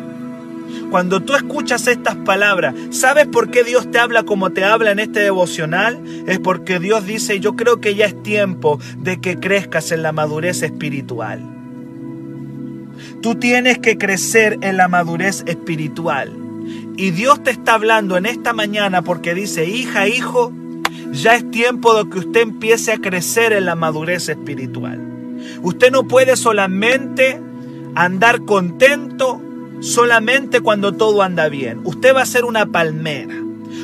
Cuando 0.91 1.20
tú 1.22 1.34
escuchas 1.34 1.88
estas 1.88 2.15
palabras, 2.15 2.75
¿sabes 2.91 3.25
por 3.25 3.50
qué 3.50 3.63
Dios 3.63 3.89
te 3.89 3.98
habla 3.98 4.22
como 4.22 4.51
te 4.51 4.63
habla 4.63 4.91
en 4.91 5.00
este 5.00 5.22
devocional? 5.22 6.00
Es 6.27 6.38
porque 6.38 6.77
Dios 6.77 7.08
dice, 7.08 7.39
yo 7.39 7.56
creo 7.56 7.82
que 7.82 7.96
ya 7.96 8.06
es 8.06 8.22
tiempo 8.22 8.80
de 8.98 9.20
que 9.20 9.39
crezcas 9.39 9.91
en 9.91 10.03
la 10.03 10.12
madurez 10.12 10.62
espiritual. 10.62 11.50
Tú 13.22 13.36
tienes 13.36 13.80
que 13.80 13.98
crecer 13.98 14.58
en 14.62 14.78
la 14.78 14.88
madurez 14.88 15.44
espiritual. 15.46 16.32
Y 16.98 17.12
Dios 17.12 17.44
te 17.44 17.51
está 17.51 17.75
hablando 17.75 18.18
en 18.18 18.25
esta 18.25 18.54
mañana 18.54 19.01
porque 19.04 19.34
dice, 19.34 19.66
hija, 19.66 20.08
hijo, 20.08 20.51
ya 21.12 21.36
es 21.36 21.50
tiempo 21.51 21.94
de 21.94 22.10
que 22.10 22.20
usted 22.20 22.42
empiece 22.42 22.92
a 22.92 22.98
crecer 22.98 23.54
en 23.54 23.66
la 23.66 23.75
madurez 23.75 24.30
espiritual. 24.30 25.00
Usted 25.62 25.92
no 25.92 26.08
puede 26.08 26.36
solamente 26.36 27.40
andar 27.96 28.42
contento 28.46 29.42
solamente 29.82 30.62
cuando 30.62 30.94
todo 30.94 31.22
anda 31.22 31.50
bien. 31.50 31.82
Usted 31.84 32.16
va 32.16 32.22
a 32.22 32.25
ser 32.25 32.46
una 32.46 32.68
palmera. 32.68 33.36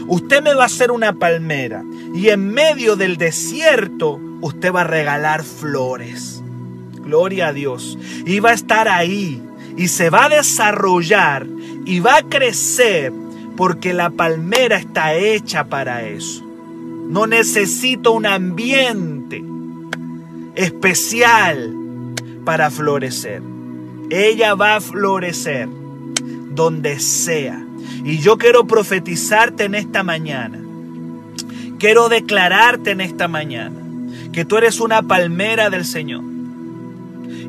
Usted 0.08 0.42
me 0.42 0.54
va 0.54 0.66
a 0.66 0.70
ser 0.70 0.92
una 0.92 1.14
palmera. 1.14 1.84
Y 2.14 2.30
en 2.30 2.50
medio 2.50 2.96
del 2.96 3.18
desierto, 3.18 4.20
usted 4.42 4.74
va 4.74 4.82
a 4.82 4.86
regalar 4.86 5.44
flores. 5.44 6.37
Gloria 7.08 7.48
a 7.48 7.54
Dios. 7.54 7.98
Y 8.26 8.40
va 8.40 8.50
a 8.50 8.54
estar 8.54 8.90
ahí. 8.90 9.42
Y 9.78 9.88
se 9.88 10.10
va 10.10 10.26
a 10.26 10.30
desarrollar. 10.30 11.48
Y 11.86 12.02
va 12.02 12.18
a 12.18 12.24
crecer. 12.24 13.14
Porque 13.56 13.94
la 13.94 14.10
palmera 14.10 14.78
está 14.78 15.16
hecha 15.16 15.64
para 15.66 16.06
eso. 16.06 16.44
No 17.10 17.26
necesito 17.26 18.12
un 18.12 18.26
ambiente 18.26 19.42
especial 20.56 21.74
para 22.44 22.70
florecer. 22.70 23.42
Ella 24.10 24.54
va 24.56 24.76
a 24.76 24.82
florecer 24.82 25.70
donde 26.52 27.00
sea. 27.00 27.66
Y 28.04 28.18
yo 28.20 28.38
quiero 28.38 28.68
profetizarte 28.68 29.64
en 29.64 29.76
esta 29.76 30.04
mañana. 30.04 30.60
Quiero 31.80 32.10
declararte 32.10 32.92
en 32.92 33.02
esta 33.02 33.28
mañana 33.28 33.80
que 34.34 34.44
tú 34.44 34.58
eres 34.58 34.80
una 34.82 35.04
palmera 35.04 35.70
del 35.70 35.86
Señor 35.86 36.24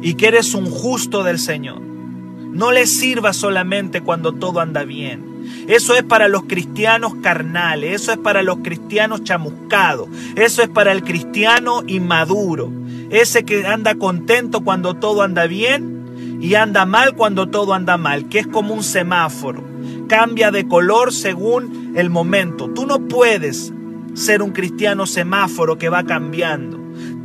y 0.00 0.14
que 0.14 0.28
eres 0.28 0.54
un 0.54 0.70
justo 0.70 1.24
del 1.24 1.38
Señor. 1.38 1.80
No 1.80 2.72
le 2.72 2.86
sirva 2.86 3.32
solamente 3.32 4.00
cuando 4.00 4.32
todo 4.32 4.60
anda 4.60 4.84
bien. 4.84 5.28
Eso 5.66 5.94
es 5.94 6.02
para 6.02 6.28
los 6.28 6.44
cristianos 6.44 7.14
carnales, 7.22 8.02
eso 8.02 8.12
es 8.12 8.18
para 8.18 8.42
los 8.42 8.58
cristianos 8.58 9.24
chamuscados, 9.24 10.08
eso 10.34 10.62
es 10.62 10.68
para 10.68 10.92
el 10.92 11.02
cristiano 11.04 11.82
inmaduro, 11.86 12.70
ese 13.10 13.44
que 13.44 13.66
anda 13.66 13.94
contento 13.94 14.62
cuando 14.62 14.94
todo 14.94 15.22
anda 15.22 15.46
bien 15.46 16.38
y 16.40 16.54
anda 16.54 16.86
mal 16.86 17.14
cuando 17.14 17.48
todo 17.48 17.74
anda 17.74 17.96
mal, 17.96 18.28
que 18.28 18.38
es 18.38 18.46
como 18.46 18.74
un 18.74 18.82
semáforo. 18.82 19.62
Cambia 20.08 20.50
de 20.50 20.66
color 20.66 21.12
según 21.12 21.92
el 21.96 22.10
momento. 22.10 22.70
Tú 22.70 22.86
no 22.86 23.08
puedes 23.08 23.72
ser 24.14 24.42
un 24.42 24.52
cristiano 24.52 25.06
semáforo 25.06 25.78
que 25.78 25.88
va 25.88 26.04
cambiando. 26.04 26.77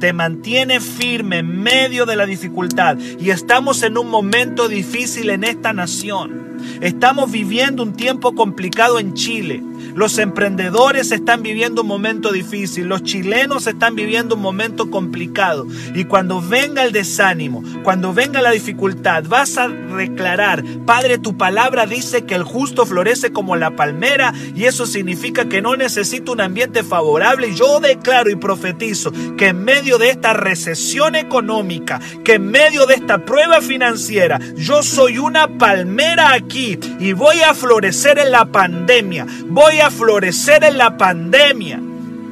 Te 0.04 0.12
mantiene 0.12 0.82
firme 0.82 1.38
en 1.38 1.64
medio 1.64 2.06
de 2.06 2.18
la 2.18 2.26
dificultad. 2.26 2.98
Y 3.22 3.30
estamos 3.30 3.84
en 3.84 3.98
un 3.98 4.10
momento 4.10 4.68
difícil 4.68 5.30
en 5.30 5.46
esta 5.46 5.72
nación. 5.72 6.58
Estamos 6.82 7.32
viviendo 7.32 7.84
un 7.84 7.94
tiempo 7.94 8.36
complicado 8.36 9.00
en 9.00 9.14
Chile. 9.14 9.64
Los 9.96 10.18
emprendedores 10.18 11.12
están 11.12 11.44
viviendo 11.44 11.82
un 11.82 11.88
momento 11.88 12.32
difícil, 12.32 12.88
los 12.88 13.04
chilenos 13.04 13.68
están 13.68 13.96
viviendo 13.96 14.36
un 14.36 14.42
momento 14.42 14.90
complicado. 14.90 15.68
Y 15.94 16.06
cuando 16.06 16.42
venga 16.42 16.84
el 16.84 16.92
desánimo, 16.92 17.64
cuando 17.84 18.14
venga 18.14 18.42
la 18.42 18.52
dificultad, 18.52 19.24
vas 19.28 19.58
a 19.58 19.68
declarar, 19.68 20.64
Padre, 20.86 21.18
tu 21.18 21.38
palabra 21.38 21.86
dice 21.86 22.26
que 22.26 22.36
el 22.36 22.44
justo 22.44 22.86
florece 22.86 23.32
como 23.32 23.56
la 23.56 23.76
palmera 23.76 24.34
y 24.56 24.66
eso 24.66 24.86
significa 24.86 25.46
que 25.46 25.62
no 25.62 25.76
necesito 25.76 26.32
un 26.32 26.42
ambiente 26.42 26.84
favorable. 26.84 27.54
Yo 27.56 27.80
declaro 27.80 28.30
y 28.30 28.36
profetizo 28.36 29.12
que 29.38 29.48
en 29.48 29.64
medio 29.64 29.98
de 29.98 30.10
esta 30.10 30.34
recesión 30.34 31.16
económica, 31.16 32.00
que 32.24 32.34
en 32.34 32.50
medio 32.50 32.86
de 32.86 32.96
esta 32.96 33.26
prueba 33.26 33.62
financiera, 33.62 34.40
yo 34.56 34.84
soy 34.84 35.18
una 35.18 35.58
palmera 35.58 36.34
aquí 36.34 36.80
y 37.00 37.14
voy 37.14 37.42
a 37.42 37.54
florecer 37.54 38.18
en 38.20 38.32
la 38.32 38.46
pandemia. 38.46 39.26
Voy 39.48 39.80
florecer 39.92 40.64
en 40.64 40.78
la 40.78 40.98
pandemia. 40.98 41.80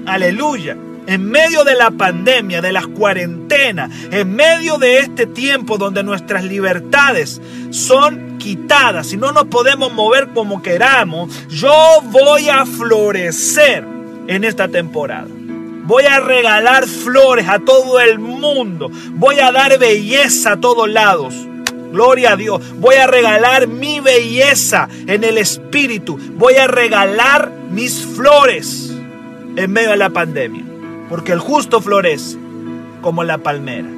Aleluya. 0.06 0.78
En 1.08 1.30
medio 1.30 1.64
de 1.64 1.76
la 1.76 1.92
pandemia, 1.92 2.62
de 2.62 2.72
las 2.72 2.88
cuarentenas, 2.88 3.92
en 4.12 4.36
medio 4.36 4.78
de 4.78 5.00
este 5.00 5.26
tiempo 5.26 5.78
donde 5.78 6.04
nuestras 6.04 6.44
libertades 6.44 7.42
son 7.72 8.38
quitadas 8.38 9.12
y 9.12 9.18
no 9.18 9.32
nos 9.32 9.46
podemos 9.46 9.92
mover 9.92 10.30
como 10.30 10.62
queramos, 10.62 11.48
yo 11.50 11.74
voy 12.06 12.50
a 12.50 12.66
florecer 12.66 13.86
en 14.28 14.44
esta 14.44 14.68
temporada. 14.68 15.28
Voy 15.84 16.04
a 16.04 16.20
regalar 16.20 16.88
flores 16.88 17.50
a 17.50 17.60
todo 17.60 18.00
el 18.00 18.20
mundo. 18.20 18.90
Voy 19.14 19.40
a 19.40 19.52
dar 19.52 19.78
belleza 19.80 20.54
a 20.54 20.60
todos 20.60 20.88
lados. 20.88 21.34
Gloria 21.92 22.34
a 22.34 22.36
Dios. 22.36 22.62
Voy 22.80 22.96
a 22.96 23.08
regalar 23.08 23.68
mi 23.68 24.00
belleza 24.00 24.88
en 25.08 25.24
el 25.24 25.38
Espíritu. 25.38 26.18
Voy 26.38 26.56
a 26.56 26.68
regalar 26.68 27.52
mis 27.70 28.06
flores 28.06 28.94
en 29.56 29.72
medio 29.72 29.92
de 29.92 29.98
la 29.98 30.10
pandemia. 30.10 30.64
Porque 31.10 31.34
el 31.34 31.40
justo 31.40 31.82
florece 31.82 32.38
como 33.02 33.24
la 33.24 33.40
palmera. 33.40 33.90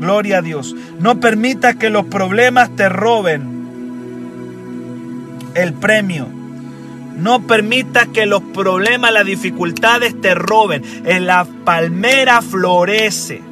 Gloria 0.00 0.38
a 0.38 0.42
Dios. 0.42 0.74
No 1.00 1.20
permita 1.20 1.78
que 1.78 1.90
los 1.90 2.06
problemas 2.06 2.74
te 2.76 2.88
roben 2.88 3.52
el 5.54 5.74
premio. 5.74 6.28
No 7.16 7.46
permita 7.46 8.06
que 8.06 8.26
los 8.26 8.42
problemas, 8.42 9.12
las 9.12 9.26
dificultades 9.26 10.18
te 10.20 10.34
roben. 10.34 10.82
En 11.04 11.26
la 11.26 11.44
palmera 11.64 12.40
florece 12.40 13.51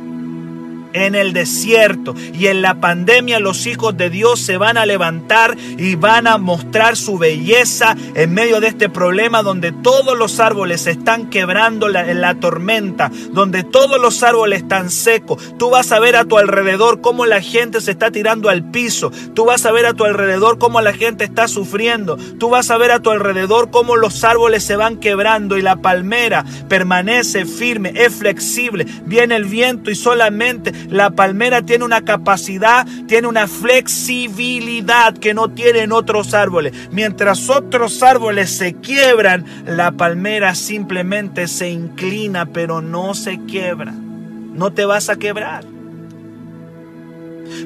en 0.92 1.14
el 1.14 1.33
desierto 1.33 2.14
y 2.33 2.46
en 2.46 2.62
la 2.62 2.81
pandemia 2.81 3.40
los 3.40 3.66
hijos 3.66 3.96
de 3.96 4.11
Dios 4.11 4.40
se 4.40 4.57
van 4.57 4.76
a 4.76 4.87
levantar 4.87 5.57
y 5.79 5.94
van 5.94 6.26
a 6.26 6.38
mostrar 6.38 6.96
su 6.96 7.18
belleza 7.18 7.96
en 8.14 8.35
medio 8.35 8.61
de 8.61 8.68
este 8.68 8.88
problema 8.88 9.42
donde 9.42 9.72
todos 9.72 10.16
los 10.16 10.40
árboles 10.40 10.83
se 10.83 10.92
están 10.92 11.31
quebrando 11.31 11.88
en 11.88 12.20
la 12.20 12.35
tormenta, 12.35 13.11
donde 13.33 13.62
todos 13.62 14.00
los 14.00 14.22
árboles 14.22 14.62
están 14.62 14.90
secos. 14.90 15.55
Tú 15.59 15.70
vas 15.70 15.92
a 15.92 16.00
ver 16.00 16.16
a 16.16 16.24
tu 16.24 16.38
alrededor 16.38 17.00
cómo 17.00 17.26
la 17.26 17.40
gente 17.40 17.81
se 17.81 17.90
está 17.90 18.11
tirando 18.11 18.48
al 18.48 18.70
piso. 18.70 19.11
Tú 19.35 19.44
vas 19.44 19.66
a 19.66 19.72
ver 19.72 19.87
a 19.87 19.94
tu 19.94 20.05
alrededor 20.05 20.59
cómo 20.59 20.81
la 20.81 20.92
gente 20.92 21.24
está 21.24 21.48
sufriendo. 21.48 22.16
Tú 22.38 22.50
vas 22.50 22.70
a 22.70 22.79
ver 22.79 22.92
a 22.92 23.00
tu 23.00 23.11
alrededor 23.11 23.70
cómo 23.70 23.96
los 23.96 24.24
árboles 24.24 24.64
se 24.64 24.76
van 24.76 24.96
quebrando 24.98 25.59
y 25.59 25.62
la 25.62 25.76
palmera 25.76 26.44
permanece 26.68 27.46
firme, 27.46 27.92
es 27.94 28.14
flexible. 28.14 28.87
Viene 29.05 29.37
el 29.37 29.44
viento 29.44 29.90
y 29.90 29.94
solamente 29.94 30.72
la 30.88 31.11
palmera 31.11 31.62
tiene 31.62 31.85
una 31.85 32.03
capacidad, 32.03 32.87
tiene 33.07 33.29
una 33.29 33.47
flexibilidad 33.47 35.16
que 35.16 35.35
no 35.35 35.51
tienen 35.51 35.93
otros 35.93 36.35
árboles. 36.35 36.73
Mientras 36.90 37.49
otros 37.51 38.03
árboles 38.03 38.51
se 38.51 38.75
quiebran, 38.75 39.45
la 39.66 39.93
palmera 39.93 40.55
simplemente 40.55 41.49
se 41.49 41.71
inclina, 41.71 42.47
pero 42.47 42.81
no 42.81 43.14
se 43.14 43.38
quiebra. 43.47 43.93
No 43.93 44.73
te 44.73 44.85
vas 44.85 45.09
a 45.09 45.16
quebrar. 45.16 45.64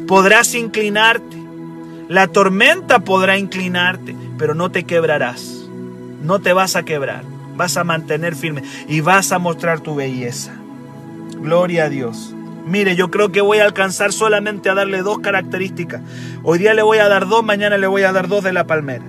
Podrás 0.06 0.54
inclinarte. 0.54 1.36
La 2.08 2.26
tormenta 2.26 3.00
podrá 3.00 3.38
inclinarte, 3.38 4.14
pero 4.38 4.54
no 4.54 4.70
te 4.70 4.84
quebrarás. 4.84 5.66
No 6.22 6.40
te 6.40 6.52
vas 6.52 6.76
a 6.76 6.84
quebrar. 6.84 7.22
Vas 7.56 7.76
a 7.76 7.84
mantener 7.84 8.34
firme 8.34 8.62
y 8.88 9.00
vas 9.00 9.32
a 9.32 9.38
mostrar 9.38 9.80
tu 9.80 9.94
belleza. 9.94 10.52
Gloria 11.40 11.84
a 11.84 11.88
Dios. 11.88 12.33
Mire, 12.64 12.96
yo 12.96 13.10
creo 13.10 13.30
que 13.30 13.42
voy 13.42 13.58
a 13.58 13.64
alcanzar 13.64 14.12
solamente 14.12 14.70
a 14.70 14.74
darle 14.74 15.02
dos 15.02 15.18
características. 15.18 16.00
Hoy 16.42 16.58
día 16.58 16.72
le 16.72 16.82
voy 16.82 16.98
a 16.98 17.08
dar 17.08 17.28
dos, 17.28 17.44
mañana 17.44 17.76
le 17.76 17.86
voy 17.86 18.02
a 18.02 18.12
dar 18.12 18.26
dos 18.28 18.42
de 18.42 18.52
la 18.52 18.66
palmera. 18.66 19.04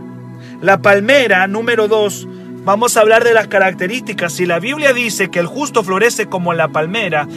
La 0.62 0.82
palmera, 0.82 1.48
número 1.48 1.88
dos, 1.88 2.28
vamos 2.66 2.98
a 2.98 3.02
hablar 3.02 3.24
de 3.24 3.34
las 3.34 3.48
características. 3.48 4.34
Si 4.34 4.46
la 4.46 4.60
Biblia 4.60 4.92
dice 4.92 5.30
que 5.30 5.40
el 5.40 5.46
justo 5.46 5.84
florece 5.84 6.26
como 6.26 6.54
la 6.54 6.68
palmera 6.68 7.28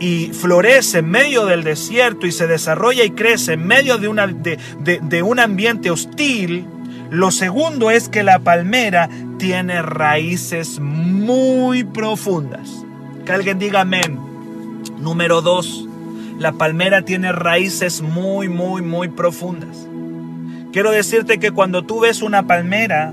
y 0.00 0.30
florece 0.32 0.98
en 0.98 1.10
medio 1.10 1.46
del 1.46 1.62
desierto 1.62 2.26
y 2.26 2.32
se 2.32 2.48
desarrolla 2.48 3.04
y 3.04 3.10
crece 3.10 3.52
en 3.52 3.66
medio 3.66 3.98
de, 3.98 5.22
un 5.22 5.38
ambiente 5.38 5.90
hostil, 5.90 6.66
lo 7.10 7.30
segundo 7.30 7.90
es 7.90 8.08
que 8.08 8.24
la 8.24 8.40
palmera 8.40 9.08
tiene 9.38 9.82
raíces 9.82 10.80
muy 10.80 11.84
profundas. 11.84 12.68
Que 13.24 13.32
alguien 13.32 13.58
diga 13.58 13.82
amén. 13.82 14.29
Número 15.00 15.40
dos, 15.40 15.88
la 16.38 16.52
palmera 16.52 17.02
tiene 17.02 17.32
raíces 17.32 18.02
muy, 18.02 18.48
muy, 18.48 18.82
muy 18.82 19.08
profundas. 19.08 19.86
Quiero 20.72 20.90
decirte 20.90 21.38
que 21.38 21.50
cuando 21.50 21.82
tú 21.82 22.00
ves 22.00 22.22
una 22.22 22.46
palmera 22.46 23.12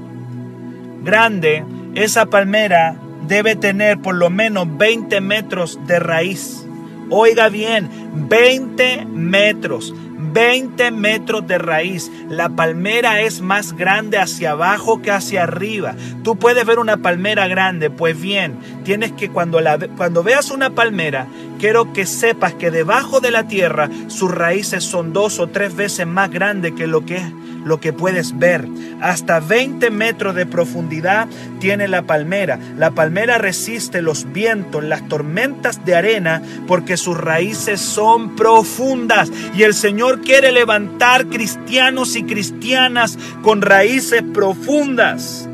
grande, 1.04 1.64
esa 1.96 2.26
palmera 2.26 2.98
debe 3.28 3.56
tener 3.56 4.00
por 4.00 4.16
lo 4.16 4.30
menos 4.30 4.68
20 4.78 5.22
metros 5.22 5.80
de 5.88 6.00
raíz. 6.00 6.66
Oiga 7.10 7.50
bien, 7.50 7.90
20 8.30 9.06
metros. 9.06 9.94
20 10.34 10.92
metros 10.92 11.48
de 11.48 11.58
raíz. 11.58 12.12
La 12.30 12.50
palmera 12.50 13.22
es 13.22 13.42
más 13.42 13.74
grande 13.74 14.18
hacia 14.18 14.52
abajo 14.52 15.02
que 15.02 15.12
hacia 15.12 15.44
arriba. 15.44 15.96
Tú 16.24 16.38
puedes 16.38 16.66
ver 16.66 16.80
una 16.80 16.98
palmera 16.98 17.48
grande, 17.48 17.90
pues 17.90 18.20
bien, 18.20 18.58
tienes 18.84 19.14
que 19.14 19.30
cuando, 19.30 19.62
la, 19.62 19.78
cuando 19.96 20.24
veas 20.24 20.52
una 20.52 20.72
palmera, 20.72 21.28
quiero 21.58 21.94
que 21.94 22.06
sepas 22.06 22.54
que 22.54 22.72
debajo 22.72 23.20
de 23.20 23.32
la 23.32 23.48
tierra 23.48 23.90
sus 24.08 24.32
raíces 24.32 24.84
son 24.84 25.14
dos 25.14 25.40
o 25.40 25.48
tres 25.48 25.76
veces 25.76 26.08
más 26.08 26.30
grandes 26.30 26.74
que 26.74 26.88
lo 26.88 27.06
que 27.06 27.18
es 27.18 27.34
lo 27.68 27.80
que 27.80 27.94
puedes 27.94 28.38
ver. 28.40 28.68
Hasta 29.02 29.40
20 29.40 29.92
metros 29.92 30.34
de 30.34 30.46
profundidad 30.46 31.28
tiene 31.60 31.88
la 31.88 32.04
palmera. 32.04 32.60
La 32.78 32.92
palmera 32.92 33.38
resiste 33.38 34.02
los 34.02 34.32
vientos, 34.32 34.84
las 34.84 35.08
tormentas 35.08 35.86
de 35.86 35.96
arena, 35.96 36.42
porque 36.68 36.98
sus 36.98 37.18
raíces 37.18 37.80
son 37.82 38.36
profundas. 38.36 39.30
Y 39.56 39.64
el 39.64 39.74
Señor 39.74 40.22
quiere 40.22 40.52
levantar 40.52 41.28
cristianos 41.28 42.16
y 42.16 42.24
cristianas 42.24 43.20
con 43.44 43.62
raíces 43.62 44.24
profundas. 44.34 45.48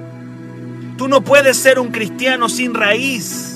Tú 0.97 1.07
no 1.07 1.21
puedes 1.21 1.57
ser 1.57 1.79
un 1.79 1.91
cristiano 1.91 2.47
sin 2.47 2.73
raíz. 2.73 3.52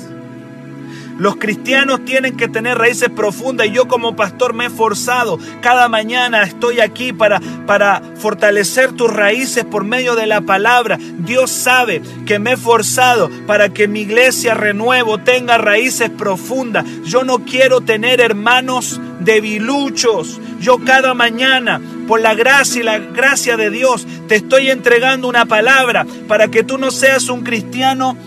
Los 1.18 1.38
cristianos 1.38 2.06
tienen 2.06 2.38
que 2.38 2.48
tener 2.48 2.78
raíces 2.78 3.10
profundas 3.10 3.68
y 3.68 3.72
yo 3.72 3.88
como 3.88 4.16
pastor 4.16 4.54
me 4.54 4.68
he 4.68 4.70
forzado. 4.70 5.40
Cada 5.62 5.90
mañana 5.90 6.44
estoy 6.44 6.80
aquí 6.80 7.12
para, 7.12 7.42
para 7.66 8.02
fortalecer 8.18 8.92
tus 8.94 9.12
raíces 9.12 9.66
por 9.66 9.84
medio 9.84 10.16
de 10.16 10.28
la 10.28 10.42
palabra. 10.42 10.98
Dios 11.00 11.52
sabe 11.52 12.02
que 12.26 12.40
me 12.40 12.54
he 12.54 12.58
forzado 12.58 13.30
para 13.48 13.70
que 13.70 13.88
mi 13.88 14.02
iglesia 14.02 14.54
renuevo 14.54 15.18
tenga 15.18 15.58
raíces 15.58 16.10
profundas. 16.10 16.86
Yo 17.04 17.24
no 17.24 17.40
quiero 17.40 17.82
tener 17.82 18.22
hermanos 18.22 19.00
debiluchos. 19.20 20.40
Yo 20.60 20.80
cada 20.80 21.14
mañana, 21.14 21.82
por 22.08 22.22
la 22.22 22.36
gracia 22.36 22.82
y 22.82 22.84
la 22.84 23.00
gracia 23.00 23.58
de 23.58 23.70
Dios, 23.70 24.08
te 24.28 24.36
estoy 24.36 24.70
entregando 24.70 25.28
una 25.28 25.46
palabra 25.46 26.06
para 26.28 26.48
que 26.50 26.64
tú 26.64 26.78
no 26.78 26.92
seas 26.92 27.30
un 27.30 27.44
cristiano 27.44 28.18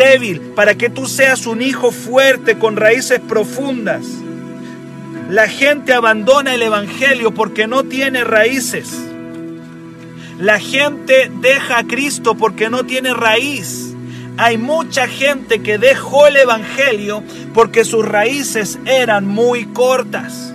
débil, 0.00 0.40
para 0.56 0.76
que 0.76 0.88
tú 0.88 1.06
seas 1.06 1.46
un 1.46 1.60
hijo 1.60 1.92
fuerte 1.92 2.58
con 2.58 2.76
raíces 2.76 3.20
profundas. 3.20 4.06
La 5.28 5.46
gente 5.46 5.92
abandona 5.92 6.54
el 6.54 6.62
Evangelio 6.62 7.32
porque 7.32 7.66
no 7.66 7.84
tiene 7.84 8.24
raíces. 8.24 8.98
La 10.38 10.58
gente 10.58 11.30
deja 11.42 11.78
a 11.78 11.84
Cristo 11.84 12.34
porque 12.34 12.70
no 12.70 12.84
tiene 12.84 13.12
raíz. 13.12 13.94
Hay 14.38 14.56
mucha 14.56 15.06
gente 15.06 15.60
que 15.60 15.76
dejó 15.76 16.26
el 16.26 16.36
Evangelio 16.36 17.22
porque 17.52 17.84
sus 17.84 18.02
raíces 18.06 18.78
eran 18.86 19.26
muy 19.26 19.66
cortas, 19.66 20.54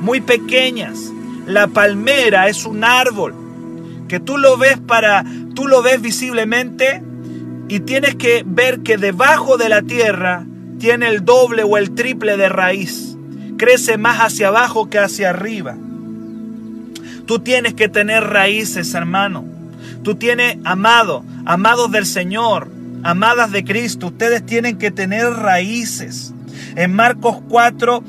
muy 0.00 0.20
pequeñas. 0.20 1.10
La 1.46 1.66
palmera 1.66 2.48
es 2.48 2.64
un 2.64 2.84
árbol 2.84 3.34
que 4.06 4.20
tú 4.20 4.38
lo 4.38 4.56
ves 4.56 4.78
para, 4.78 5.24
tú 5.54 5.66
lo 5.66 5.82
ves 5.82 6.00
visiblemente, 6.00 7.02
y 7.68 7.80
tienes 7.80 8.14
que 8.16 8.42
ver 8.46 8.80
que 8.80 8.96
debajo 8.96 9.56
de 9.56 9.68
la 9.68 9.82
tierra 9.82 10.44
tiene 10.78 11.08
el 11.08 11.24
doble 11.24 11.62
o 11.62 11.76
el 11.76 11.94
triple 11.94 12.36
de 12.36 12.48
raíz. 12.48 13.16
Crece 13.58 13.98
más 13.98 14.18
hacia 14.18 14.48
abajo 14.48 14.88
que 14.88 14.98
hacia 14.98 15.30
arriba. 15.30 15.76
Tú 17.26 17.40
tienes 17.40 17.74
que 17.74 17.88
tener 17.88 18.24
raíces, 18.24 18.94
hermano. 18.94 19.44
Tú 20.02 20.14
tienes, 20.14 20.56
amado, 20.64 21.24
amados 21.44 21.90
del 21.90 22.06
Señor, 22.06 22.70
amadas 23.02 23.52
de 23.52 23.64
Cristo, 23.64 24.06
ustedes 24.06 24.46
tienen 24.46 24.78
que 24.78 24.90
tener 24.90 25.26
raíces. 25.26 26.32
En 26.76 26.94
Marcos 26.94 27.38
4, 27.48 28.02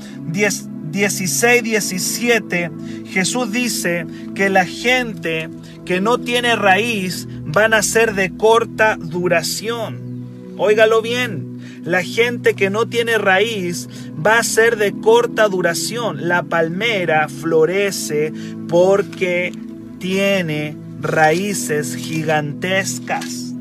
16, 0.91 1.63
17, 1.63 2.71
Jesús 3.09 3.51
dice 3.51 4.05
que 4.35 4.49
la 4.49 4.65
gente 4.65 5.49
que 5.85 6.01
no 6.01 6.19
tiene 6.19 6.55
raíz 6.55 7.27
van 7.45 7.73
a 7.73 7.81
ser 7.81 8.13
de 8.13 8.35
corta 8.35 8.95
duración. 8.95 10.55
Óigalo 10.57 11.01
bien, 11.01 11.59
la 11.83 12.03
gente 12.03 12.53
que 12.53 12.69
no 12.69 12.87
tiene 12.87 13.17
raíz 13.17 13.87
va 14.25 14.39
a 14.39 14.43
ser 14.43 14.77
de 14.77 14.91
corta 14.91 15.47
duración. 15.47 16.27
La 16.27 16.43
palmera 16.43 17.27
florece 17.29 18.31
porque 18.67 19.53
tiene 19.97 20.75
raíces 21.01 21.95
gigantescas. 21.95 23.53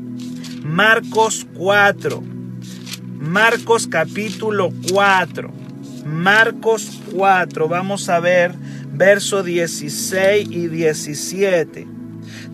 Marcos 0.63 1.47
4. 1.55 2.21
Marcos 3.19 3.87
capítulo 3.87 4.71
4. 4.91 5.51
Marcos 6.05 6.99
4. 7.11 7.67
Vamos 7.67 8.09
a 8.09 8.19
ver 8.19 8.53
verso 8.93 9.43
16 9.43 10.47
y 10.49 10.67
17. 10.67 11.87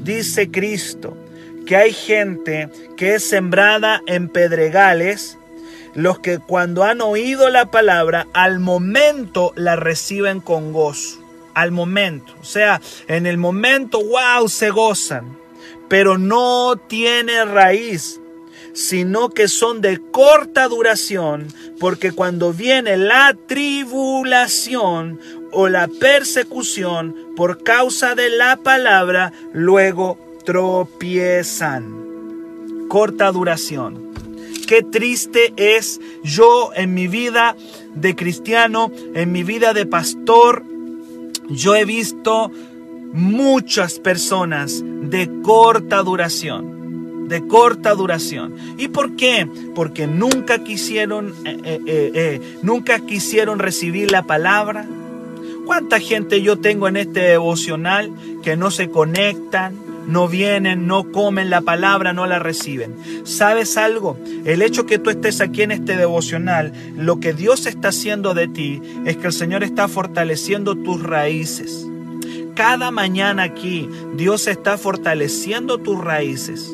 Dice 0.04 0.52
Cristo, 0.52 1.18
que 1.66 1.76
hay 1.76 1.94
gente 1.94 2.70
que 2.96 3.16
es 3.16 3.28
sembrada 3.28 4.02
en 4.06 4.30
pedregales, 4.30 5.38
los 5.94 6.20
que 6.20 6.40
cuando 6.40 6.84
han 6.84 7.02
oído 7.02 7.50
la 7.50 7.72
palabra, 7.72 8.28
al 8.34 8.60
momento 8.60 9.54
la 9.56 9.76
reciben 9.76 10.42
con 10.42 10.74
gozo. 10.74 11.22
Al 11.54 11.72
momento. 11.72 12.34
O 12.42 12.44
sea, 12.44 12.82
en 13.08 13.26
el 13.26 13.38
momento, 13.38 14.00
wow, 14.04 14.50
se 14.50 14.70
gozan. 14.70 15.38
Pero 15.88 16.18
no 16.18 16.76
tiene 16.76 17.46
raíz, 17.46 18.20
sino 18.74 19.30
que 19.30 19.48
son 19.48 19.80
de 19.80 20.02
corta 20.12 20.68
duración, 20.68 21.48
porque 21.80 22.12
cuando 22.12 22.52
viene 22.52 22.98
la 22.98 23.36
tribulación 23.48 25.20
o 25.56 25.70
la 25.70 25.88
persecución 25.88 27.16
por 27.36 27.64
causa 27.64 28.14
de 28.14 28.30
la 28.30 28.58
palabra, 28.58 29.32
luego 29.54 30.18
tropiezan. 30.46 32.06
Corta 32.90 33.32
duración. 33.32 34.14
Qué 34.68 34.84
triste 34.84 35.54
es 35.58 36.00
yo 36.24 36.72
en 36.76 36.94
mi 36.94 37.08
vida 37.08 37.56
de 37.96 38.16
cristiano, 38.16 38.92
en 39.14 39.32
mi 39.32 39.44
vida 39.44 39.74
de 39.74 39.86
pastor. 39.86 40.64
Yo 41.50 41.76
he 41.76 41.86
visto 41.86 42.52
muchas 43.14 44.00
personas 44.00 44.84
de 44.84 45.30
corta 45.42 46.04
duración 46.04 46.76
de 47.28 47.48
corta 47.48 47.96
duración. 47.96 48.56
¿Y 48.78 48.90
por 48.90 49.16
qué? 49.16 49.48
Porque 49.74 50.06
nunca 50.08 50.64
quisieron, 50.64 51.34
eh, 51.44 51.58
eh, 51.64 52.12
eh, 52.14 52.42
nunca 52.62 53.00
quisieron 53.00 53.60
recibir 53.60 54.12
la 54.12 54.24
palabra. 54.24 54.86
¿Cuánta 55.66 56.00
gente 56.00 56.42
yo 56.42 56.58
tengo 56.58 56.88
en 56.88 56.98
este 56.98 57.22
devocional 57.22 58.12
que 58.44 58.56
no 58.56 58.72
se 58.72 58.90
conectan, 58.90 59.76
no 60.08 60.28
vienen, 60.28 60.88
no 60.88 61.12
comen 61.12 61.50
la 61.50 61.62
palabra, 61.62 62.14
no 62.14 62.26
la 62.26 62.40
reciben. 62.40 62.96
¿Sabes 63.24 63.78
algo? 63.78 64.18
El 64.46 64.62
hecho 64.62 64.86
que 64.86 65.00
tú 65.00 65.10
estés 65.10 65.42
aquí 65.42 65.64
en 65.64 65.72
este 65.72 65.98
devocional, 65.98 66.74
lo 66.96 67.20
que 67.20 67.34
Dios 67.34 67.66
está 67.66 67.90
haciendo 67.90 68.34
de 68.34 68.48
ti 68.48 68.82
es 69.06 69.18
que 69.18 69.28
el 69.28 69.34
Señor 69.34 69.64
está 69.64 69.88
fortaleciendo 69.88 70.76
tus 70.76 71.02
raíces. 71.02 71.86
Cada 72.56 72.92
mañana 72.92 73.44
aquí 73.44 73.90
Dios 74.16 74.48
está 74.48 74.78
fortaleciendo 74.78 75.78
tus 75.78 76.02
raíces. 76.02 76.72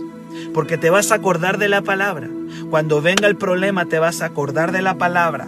Porque 0.53 0.77
te 0.77 0.89
vas 0.89 1.11
a 1.11 1.15
acordar 1.15 1.57
de 1.57 1.69
la 1.69 1.81
palabra. 1.81 2.29
Cuando 2.69 3.01
venga 3.01 3.27
el 3.27 3.37
problema 3.37 3.85
te 3.85 3.99
vas 3.99 4.21
a 4.21 4.25
acordar 4.25 4.71
de 4.71 4.81
la 4.81 4.97
palabra. 4.97 5.47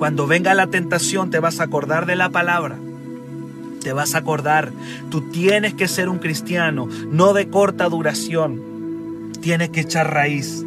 Cuando 0.00 0.26
venga 0.26 0.54
la 0.54 0.66
tentación 0.66 1.30
te 1.30 1.38
vas 1.38 1.60
a 1.60 1.64
acordar 1.64 2.06
de 2.06 2.16
la 2.16 2.30
palabra 2.30 2.78
te 3.80 3.92
vas 3.92 4.14
a 4.14 4.18
acordar. 4.18 4.72
Tú 5.10 5.30
tienes 5.30 5.74
que 5.74 5.88
ser 5.88 6.08
un 6.08 6.18
cristiano, 6.18 6.86
no 7.10 7.32
de 7.32 7.48
corta 7.48 7.88
duración. 7.88 9.32
Tienes 9.40 9.70
que 9.70 9.80
echar 9.80 10.12
raíz. 10.12 10.64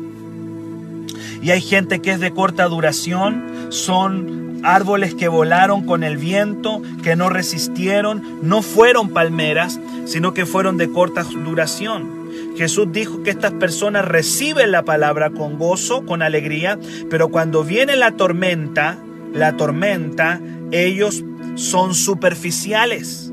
Y 1.41 1.51
hay 1.51 1.61
gente 1.61 1.99
que 1.99 2.11
es 2.11 2.19
de 2.19 2.31
corta 2.31 2.65
duración, 2.65 3.67
son 3.69 4.61
árboles 4.63 5.13
que 5.13 5.27
volaron 5.27 5.85
con 5.85 6.03
el 6.03 6.17
viento, 6.17 6.81
que 7.03 7.15
no 7.15 7.29
resistieron, 7.29 8.39
no 8.41 8.61
fueron 8.61 9.09
palmeras, 9.09 9.79
sino 10.05 10.33
que 10.33 10.45
fueron 10.45 10.77
de 10.77 10.89
corta 10.89 11.23
duración. 11.23 12.23
Jesús 12.55 12.87
dijo 12.91 13.23
que 13.23 13.29
estas 13.29 13.51
personas 13.51 14.05
reciben 14.05 14.71
la 14.71 14.83
palabra 14.83 15.31
con 15.31 15.57
gozo, 15.57 16.05
con 16.05 16.21
alegría, 16.21 16.79
pero 17.09 17.27
cuando 17.27 17.63
viene 17.63 17.95
la 17.95 18.13
tormenta, 18.13 18.97
la 19.33 19.57
tormenta, 19.57 20.39
ellos 20.71 21.23
son 21.55 21.93
superficiales. 21.93 23.31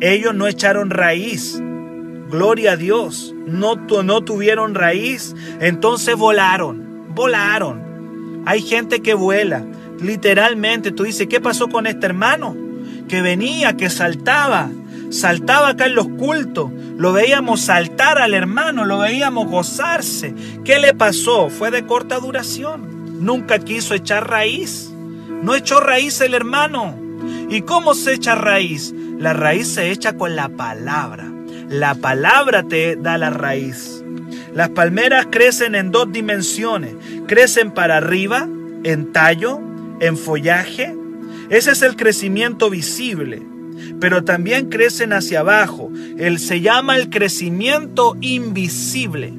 Ellos 0.00 0.34
no 0.34 0.46
echaron 0.46 0.90
raíz. 0.90 1.60
Gloria 2.30 2.72
a 2.72 2.76
Dios. 2.76 3.34
No, 3.46 3.76
no 3.76 4.24
tuvieron 4.24 4.74
raíz. 4.74 5.34
Entonces 5.60 6.16
volaron. 6.16 7.14
Volaron. 7.14 8.42
Hay 8.46 8.60
gente 8.62 9.00
que 9.00 9.14
vuela. 9.14 9.64
Literalmente 10.00 10.92
tú 10.92 11.04
dices, 11.04 11.26
¿qué 11.26 11.40
pasó 11.40 11.68
con 11.68 11.86
este 11.86 12.06
hermano? 12.06 12.56
Que 13.08 13.22
venía, 13.22 13.76
que 13.76 13.88
saltaba. 13.90 14.70
saltaba 15.10 15.70
acá 15.70 15.86
en 15.86 15.94
los 15.94 16.08
cultos, 16.08 16.70
lo 16.96 17.12
veíamos 17.12 17.60
saltar 17.60 18.18
al 18.18 18.34
hermano, 18.34 18.84
lo 18.84 18.98
veíamos 18.98 19.48
gozarse. 19.48 20.34
¿Qué 20.64 20.78
le 20.78 20.94
pasó? 20.94 21.48
Fue 21.48 21.70
de 21.70 21.86
corta 21.86 22.18
duración. 22.18 23.24
Nunca 23.24 23.58
quiso 23.58 23.94
echar 23.94 24.28
raíz. 24.28 24.92
No 25.42 25.54
echó 25.54 25.80
raíz 25.80 26.20
el 26.20 26.34
hermano. 26.34 26.96
¿Y 27.48 27.62
cómo 27.62 27.94
se 27.94 28.14
echa 28.14 28.34
raíz? 28.34 28.94
La 29.18 29.32
raíz 29.32 29.68
se 29.68 29.90
echa 29.90 30.16
con 30.16 30.36
la 30.36 30.48
palabra. 30.48 31.32
La 31.68 31.94
palabra 31.94 32.62
te 32.62 32.96
da 32.96 33.18
la 33.18 33.30
raíz. 33.30 34.02
Las 34.54 34.70
palmeras 34.70 35.26
crecen 35.30 35.74
en 35.74 35.90
dos 35.90 36.12
dimensiones. 36.12 36.94
Crecen 37.26 37.70
para 37.70 37.98
arriba, 37.98 38.48
en 38.84 39.12
tallo, 39.12 39.60
en 40.00 40.16
follaje. 40.16 40.94
Ese 41.50 41.72
es 41.72 41.82
el 41.82 41.96
crecimiento 41.96 42.70
visible. 42.70 43.42
Pero 44.00 44.24
también 44.24 44.68
crecen 44.68 45.12
hacia 45.12 45.40
abajo. 45.40 45.90
Él 46.18 46.38
se 46.38 46.60
llama 46.60 46.96
el 46.96 47.10
crecimiento 47.10 48.16
invisible. 48.20 49.32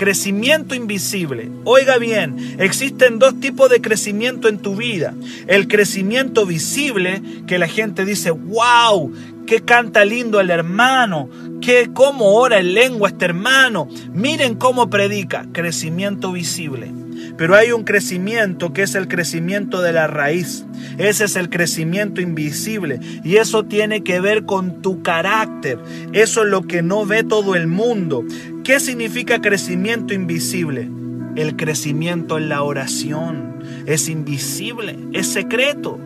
Crecimiento 0.00 0.74
invisible. 0.74 1.50
Oiga 1.64 1.98
bien, 1.98 2.56
existen 2.58 3.18
dos 3.18 3.38
tipos 3.38 3.68
de 3.68 3.82
crecimiento 3.82 4.48
en 4.48 4.56
tu 4.56 4.74
vida. 4.74 5.12
El 5.46 5.68
crecimiento 5.68 6.46
visible, 6.46 7.20
que 7.46 7.58
la 7.58 7.68
gente 7.68 8.06
dice, 8.06 8.30
wow, 8.30 9.12
qué 9.46 9.60
canta 9.60 10.06
lindo 10.06 10.40
el 10.40 10.48
hermano, 10.48 11.28
qué 11.60 11.90
cómo 11.92 12.32
ora 12.32 12.60
en 12.60 12.72
lengua 12.72 13.10
este 13.10 13.26
hermano. 13.26 13.90
Miren 14.14 14.54
cómo 14.54 14.88
predica. 14.88 15.46
Crecimiento 15.52 16.32
visible. 16.32 16.90
Pero 17.36 17.54
hay 17.54 17.72
un 17.72 17.84
crecimiento 17.84 18.72
que 18.72 18.82
es 18.82 18.94
el 18.94 19.08
crecimiento 19.08 19.82
de 19.82 19.92
la 19.92 20.06
raíz. 20.06 20.64
Ese 20.98 21.24
es 21.24 21.36
el 21.36 21.50
crecimiento 21.50 22.20
invisible. 22.20 23.00
Y 23.24 23.36
eso 23.36 23.64
tiene 23.64 24.02
que 24.02 24.20
ver 24.20 24.44
con 24.44 24.82
tu 24.82 25.02
carácter. 25.02 25.78
Eso 26.12 26.42
es 26.42 26.48
lo 26.48 26.62
que 26.62 26.82
no 26.82 27.06
ve 27.06 27.24
todo 27.24 27.54
el 27.54 27.66
mundo. 27.66 28.24
¿Qué 28.64 28.80
significa 28.80 29.40
crecimiento 29.40 30.14
invisible? 30.14 30.90
El 31.36 31.56
crecimiento 31.56 32.38
en 32.38 32.48
la 32.48 32.62
oración. 32.62 33.62
Es 33.86 34.08
invisible, 34.08 34.98
es 35.12 35.26
secreto. 35.28 35.98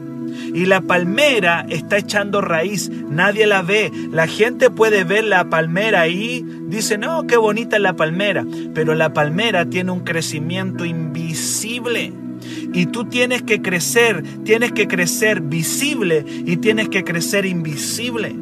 Y 0.55 0.67
la 0.67 0.81
palmera 0.81 1.67
está 1.69 1.99
echando 1.99 2.41
raíz, 2.41 2.91
nadie 3.09 3.47
la 3.47 3.63
ve. 3.63 3.91
La 4.11 4.27
gente 4.27 4.71
puede 4.71 5.05
ver 5.05 5.25
la 5.25 5.49
palmera 5.49 6.03
ahí, 6.03 6.45
dice, 6.69 6.99
no, 6.99 7.27
qué 7.27 7.37
bonita 7.37 7.79
la 7.79 7.95
palmera, 7.97 8.45
pero 8.75 8.95
la 8.95 9.13
palmera 9.13 9.67
tiene 9.67 9.91
un 9.91 10.01
crecimiento 10.01 10.85
invisible. 10.85 12.13
Y 12.73 12.87
tú 12.87 13.05
tienes 13.05 13.43
que 13.43 13.63
crecer, 13.63 14.23
tienes 14.45 14.73
que 14.73 14.87
crecer 14.87 15.41
visible 15.41 16.25
y 16.45 16.57
tienes 16.57 16.89
que 16.89 17.05
crecer 17.05 17.47
invisible. 17.47 18.35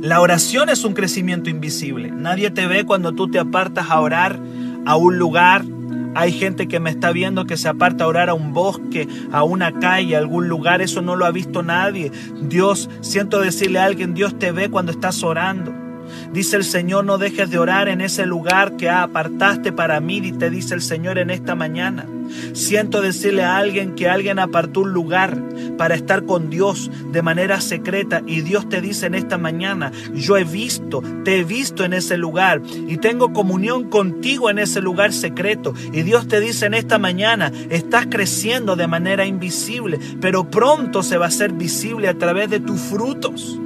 La 0.00 0.20
oración 0.20 0.70
es 0.70 0.84
un 0.84 0.94
crecimiento 0.94 1.50
invisible. 1.50 2.10
Nadie 2.10 2.50
te 2.50 2.66
ve 2.66 2.84
cuando 2.84 3.12
tú 3.12 3.28
te 3.28 3.38
apartas 3.38 3.90
a 3.90 4.00
orar 4.00 4.38
a 4.86 4.96
un 4.96 5.18
lugar, 5.18 5.64
hay 6.14 6.32
gente 6.32 6.68
que 6.68 6.80
me 6.80 6.90
está 6.90 7.12
viendo 7.12 7.46
que 7.46 7.56
se 7.56 7.68
aparta 7.68 8.04
a 8.04 8.08
orar 8.08 8.28
a 8.30 8.34
un 8.34 8.52
bosque, 8.52 9.08
a 9.32 9.42
una 9.42 9.78
calle, 9.78 10.16
a 10.16 10.18
algún 10.18 10.48
lugar. 10.48 10.82
Eso 10.82 11.02
no 11.02 11.16
lo 11.16 11.26
ha 11.26 11.30
visto 11.30 11.62
nadie. 11.62 12.10
Dios, 12.42 12.88
siento 13.00 13.40
decirle 13.40 13.78
a 13.78 13.84
alguien, 13.84 14.14
Dios 14.14 14.38
te 14.38 14.52
ve 14.52 14.70
cuando 14.70 14.92
estás 14.92 15.22
orando. 15.22 15.89
Dice 16.32 16.56
el 16.56 16.64
Señor, 16.64 17.04
no 17.04 17.18
dejes 17.18 17.50
de 17.50 17.58
orar 17.58 17.88
en 17.88 18.00
ese 18.00 18.26
lugar 18.26 18.76
que 18.76 18.88
apartaste 18.88 19.72
para 19.72 20.00
mí, 20.00 20.18
y 20.18 20.32
te 20.32 20.50
dice 20.50 20.74
el 20.74 20.82
Señor 20.82 21.18
en 21.18 21.30
esta 21.30 21.54
mañana. 21.54 22.06
Siento 22.52 23.00
decirle 23.00 23.42
a 23.42 23.56
alguien 23.56 23.94
que 23.94 24.08
alguien 24.08 24.38
apartó 24.38 24.80
un 24.80 24.92
lugar 24.92 25.42
para 25.76 25.94
estar 25.94 26.24
con 26.24 26.50
Dios 26.50 26.90
de 27.10 27.22
manera 27.22 27.60
secreta 27.60 28.22
y 28.26 28.42
Dios 28.42 28.68
te 28.68 28.80
dice 28.80 29.06
en 29.06 29.14
esta 29.14 29.38
mañana, 29.38 29.92
yo 30.14 30.36
he 30.36 30.44
visto, 30.44 31.02
te 31.24 31.38
he 31.38 31.44
visto 31.44 31.84
en 31.84 31.92
ese 31.92 32.16
lugar 32.16 32.62
y 32.86 32.98
tengo 32.98 33.32
comunión 33.32 33.88
contigo 33.88 34.50
en 34.50 34.58
ese 34.58 34.80
lugar 34.80 35.12
secreto. 35.12 35.74
Y 35.92 36.02
Dios 36.02 36.28
te 36.28 36.40
dice 36.40 36.66
en 36.66 36.74
esta 36.74 36.98
mañana, 36.98 37.52
estás 37.70 38.06
creciendo 38.10 38.76
de 38.76 38.86
manera 38.86 39.24
invisible, 39.26 39.98
pero 40.20 40.50
pronto 40.50 41.02
se 41.02 41.18
va 41.18 41.26
a 41.26 41.28
hacer 41.28 41.52
visible 41.52 42.08
a 42.08 42.18
través 42.18 42.50
de 42.50 42.60
tus 42.60 42.80
frutos. 42.80 43.58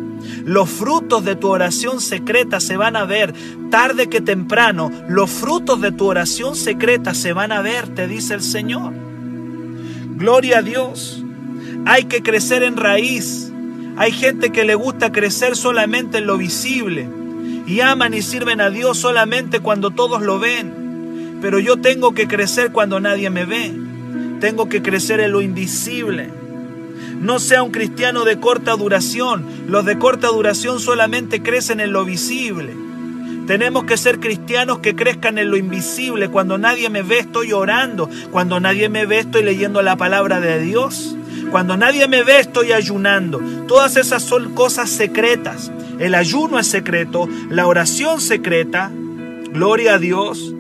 Los 0.45 0.69
frutos 0.69 1.25
de 1.25 1.37
tu 1.37 1.49
oración 1.49 2.01
secreta 2.01 2.61
se 2.61 2.77
van 2.77 2.97
a 2.97 3.05
ver 3.05 3.35
tarde 3.71 4.09
que 4.09 4.21
temprano. 4.21 4.91
Los 5.09 5.31
frutos 5.31 5.81
de 5.81 5.93
tu 5.93 6.07
oración 6.07 6.55
secreta 6.57 7.15
se 7.15 7.33
van 7.33 7.53
a 7.53 7.63
ver, 7.63 7.89
te 7.89 8.07
dice 8.07 8.35
el 8.35 8.43
Señor. 8.43 8.93
Gloria 10.17 10.59
a 10.59 10.63
Dios. 10.63 11.25
Hay 11.87 12.05
que 12.05 12.23
crecer 12.23 12.63
en 12.63 12.77
raíz. 12.77 13.51
Hay 13.97 14.13
gente 14.13 14.51
que 14.51 14.65
le 14.65 14.75
gusta 14.75 15.13
crecer 15.13 15.57
solamente 15.57 16.19
en 16.19 16.27
lo 16.27 16.37
visible 16.37 17.09
y 17.67 17.81
aman 17.81 18.15
y 18.15 18.23
sirven 18.23 18.61
a 18.61 18.71
Dios 18.71 18.99
solamente 18.99 19.61
cuando 19.61 19.91
todos 19.91 20.23
lo 20.23 20.39
ven. 20.39 21.39
Pero 21.41 21.59
yo 21.59 21.77
tengo 21.77 22.13
que 22.13 22.27
crecer 22.27 22.73
cuando 22.73 23.01
nadie 23.01 23.31
me 23.31 23.45
ve. 23.45 23.73
Tengo 24.41 24.69
que 24.69 24.83
crecer 24.83 25.21
en 25.21 25.33
lo 25.33 25.41
invisible. 25.41 26.31
No 27.21 27.39
sea 27.39 27.63
un 27.63 27.71
cristiano 27.71 28.25
de 28.25 28.39
corta 28.39 28.73
duración. 28.77 29.47
Los 29.69 29.85
de 29.85 29.99
corta 29.99 30.29
duración 30.29 30.81
solamente 30.81 31.43
crecen 31.43 31.81
en 31.81 31.93
lo 31.93 32.05
visible. 32.05 32.75
Tenemos 33.47 33.85
que 33.85 33.97
ser 33.97 34.21
cristianos 34.21 34.79
que 34.79 34.97
crezcan 34.97 35.39
en 35.39 35.51
lo 35.51 35.57
invisible. 35.57 36.29
Cuando 36.29 36.59
nadie 36.59 36.89
me 36.91 37.03
ve 37.03 37.19
estoy 37.19 37.53
orando. 37.53 38.09
Cuando 38.31 38.61
nadie 38.61 38.89
me 38.89 39.07
ve 39.07 39.19
estoy 39.21 39.43
leyendo 39.43 39.83
la 39.83 39.97
palabra 39.97 40.41
de 40.41 40.61
Dios. 40.61 41.17
Cuando 41.51 41.77
nadie 41.77 42.09
me 42.09 42.23
ve 42.23 42.41
estoy 42.41 42.73
ayunando. 42.73 43.41
Todas 43.69 43.97
esas 43.97 44.23
son 44.23 44.55
cosas 44.55 44.91
secretas. 44.91 45.71
El 45.99 46.15
ayuno 46.15 46.59
es 46.59 46.67
secreto, 46.67 47.29
la 47.51 47.67
oración 47.67 48.21
secreta. 48.21 48.91
Gloria 49.53 49.95
a 49.95 49.99
Dios. 49.99 50.53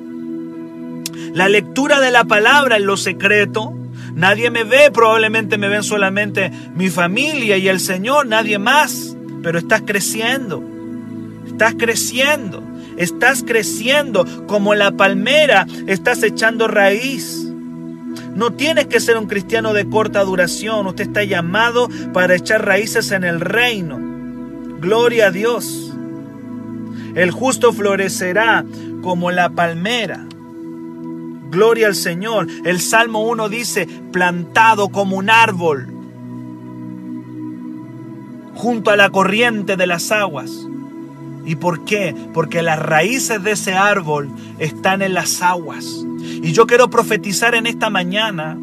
La 1.32 1.48
lectura 1.48 2.00
de 2.00 2.12
la 2.12 2.24
palabra 2.24 2.76
en 2.76 2.86
lo 2.86 2.96
secreto. 2.96 3.72
Nadie 4.14 4.50
me 4.50 4.64
ve, 4.64 4.90
probablemente 4.92 5.58
me 5.58 5.68
ven 5.68 5.82
solamente 5.82 6.50
mi 6.74 6.88
familia 6.88 7.56
y 7.56 7.68
el 7.68 7.80
Señor, 7.80 8.26
nadie 8.26 8.58
más. 8.58 9.16
Pero 9.42 9.58
estás 9.58 9.82
creciendo, 9.82 10.62
estás 11.46 11.74
creciendo, 11.74 12.62
estás 12.96 13.42
creciendo 13.42 14.24
como 14.46 14.74
la 14.74 14.92
palmera, 14.92 15.66
estás 15.86 16.22
echando 16.22 16.68
raíz. 16.68 17.44
No 18.34 18.52
tienes 18.52 18.86
que 18.86 19.00
ser 19.00 19.16
un 19.18 19.26
cristiano 19.26 19.72
de 19.72 19.88
corta 19.88 20.22
duración, 20.24 20.86
usted 20.86 21.08
está 21.08 21.24
llamado 21.24 21.88
para 22.12 22.34
echar 22.34 22.64
raíces 22.64 23.10
en 23.10 23.24
el 23.24 23.40
reino. 23.40 23.98
Gloria 24.80 25.26
a 25.26 25.30
Dios. 25.30 25.92
El 27.14 27.30
justo 27.30 27.72
florecerá 27.72 28.64
como 29.02 29.30
la 29.30 29.50
palmera. 29.50 30.26
Gloria 31.54 31.86
al 31.86 31.94
Señor. 31.94 32.48
El 32.64 32.80
Salmo 32.80 33.20
1 33.28 33.48
dice, 33.48 33.86
plantado 34.12 34.88
como 34.88 35.16
un 35.16 35.30
árbol 35.30 35.88
junto 38.56 38.90
a 38.90 38.96
la 38.96 39.10
corriente 39.10 39.76
de 39.76 39.86
las 39.86 40.10
aguas. 40.10 40.50
¿Y 41.44 41.54
por 41.54 41.84
qué? 41.84 42.14
Porque 42.32 42.62
las 42.62 42.80
raíces 42.80 43.42
de 43.42 43.52
ese 43.52 43.74
árbol 43.74 44.30
están 44.58 45.00
en 45.00 45.14
las 45.14 45.42
aguas. 45.42 46.04
Y 46.20 46.52
yo 46.52 46.66
quiero 46.66 46.90
profetizar 46.90 47.54
en 47.54 47.66
esta 47.66 47.88
mañana 47.88 48.58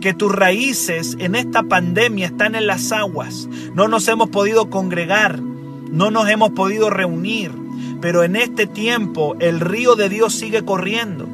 que 0.00 0.12
tus 0.12 0.32
raíces 0.34 1.16
en 1.20 1.36
esta 1.36 1.62
pandemia 1.62 2.26
están 2.26 2.56
en 2.56 2.66
las 2.66 2.90
aguas. 2.90 3.48
No 3.74 3.86
nos 3.86 4.08
hemos 4.08 4.30
podido 4.30 4.68
congregar, 4.68 5.40
no 5.40 6.10
nos 6.10 6.28
hemos 6.28 6.50
podido 6.50 6.90
reunir, 6.90 7.52
pero 8.00 8.24
en 8.24 8.34
este 8.34 8.66
tiempo 8.66 9.36
el 9.38 9.60
río 9.60 9.94
de 9.94 10.08
Dios 10.08 10.34
sigue 10.34 10.64
corriendo. 10.64 11.28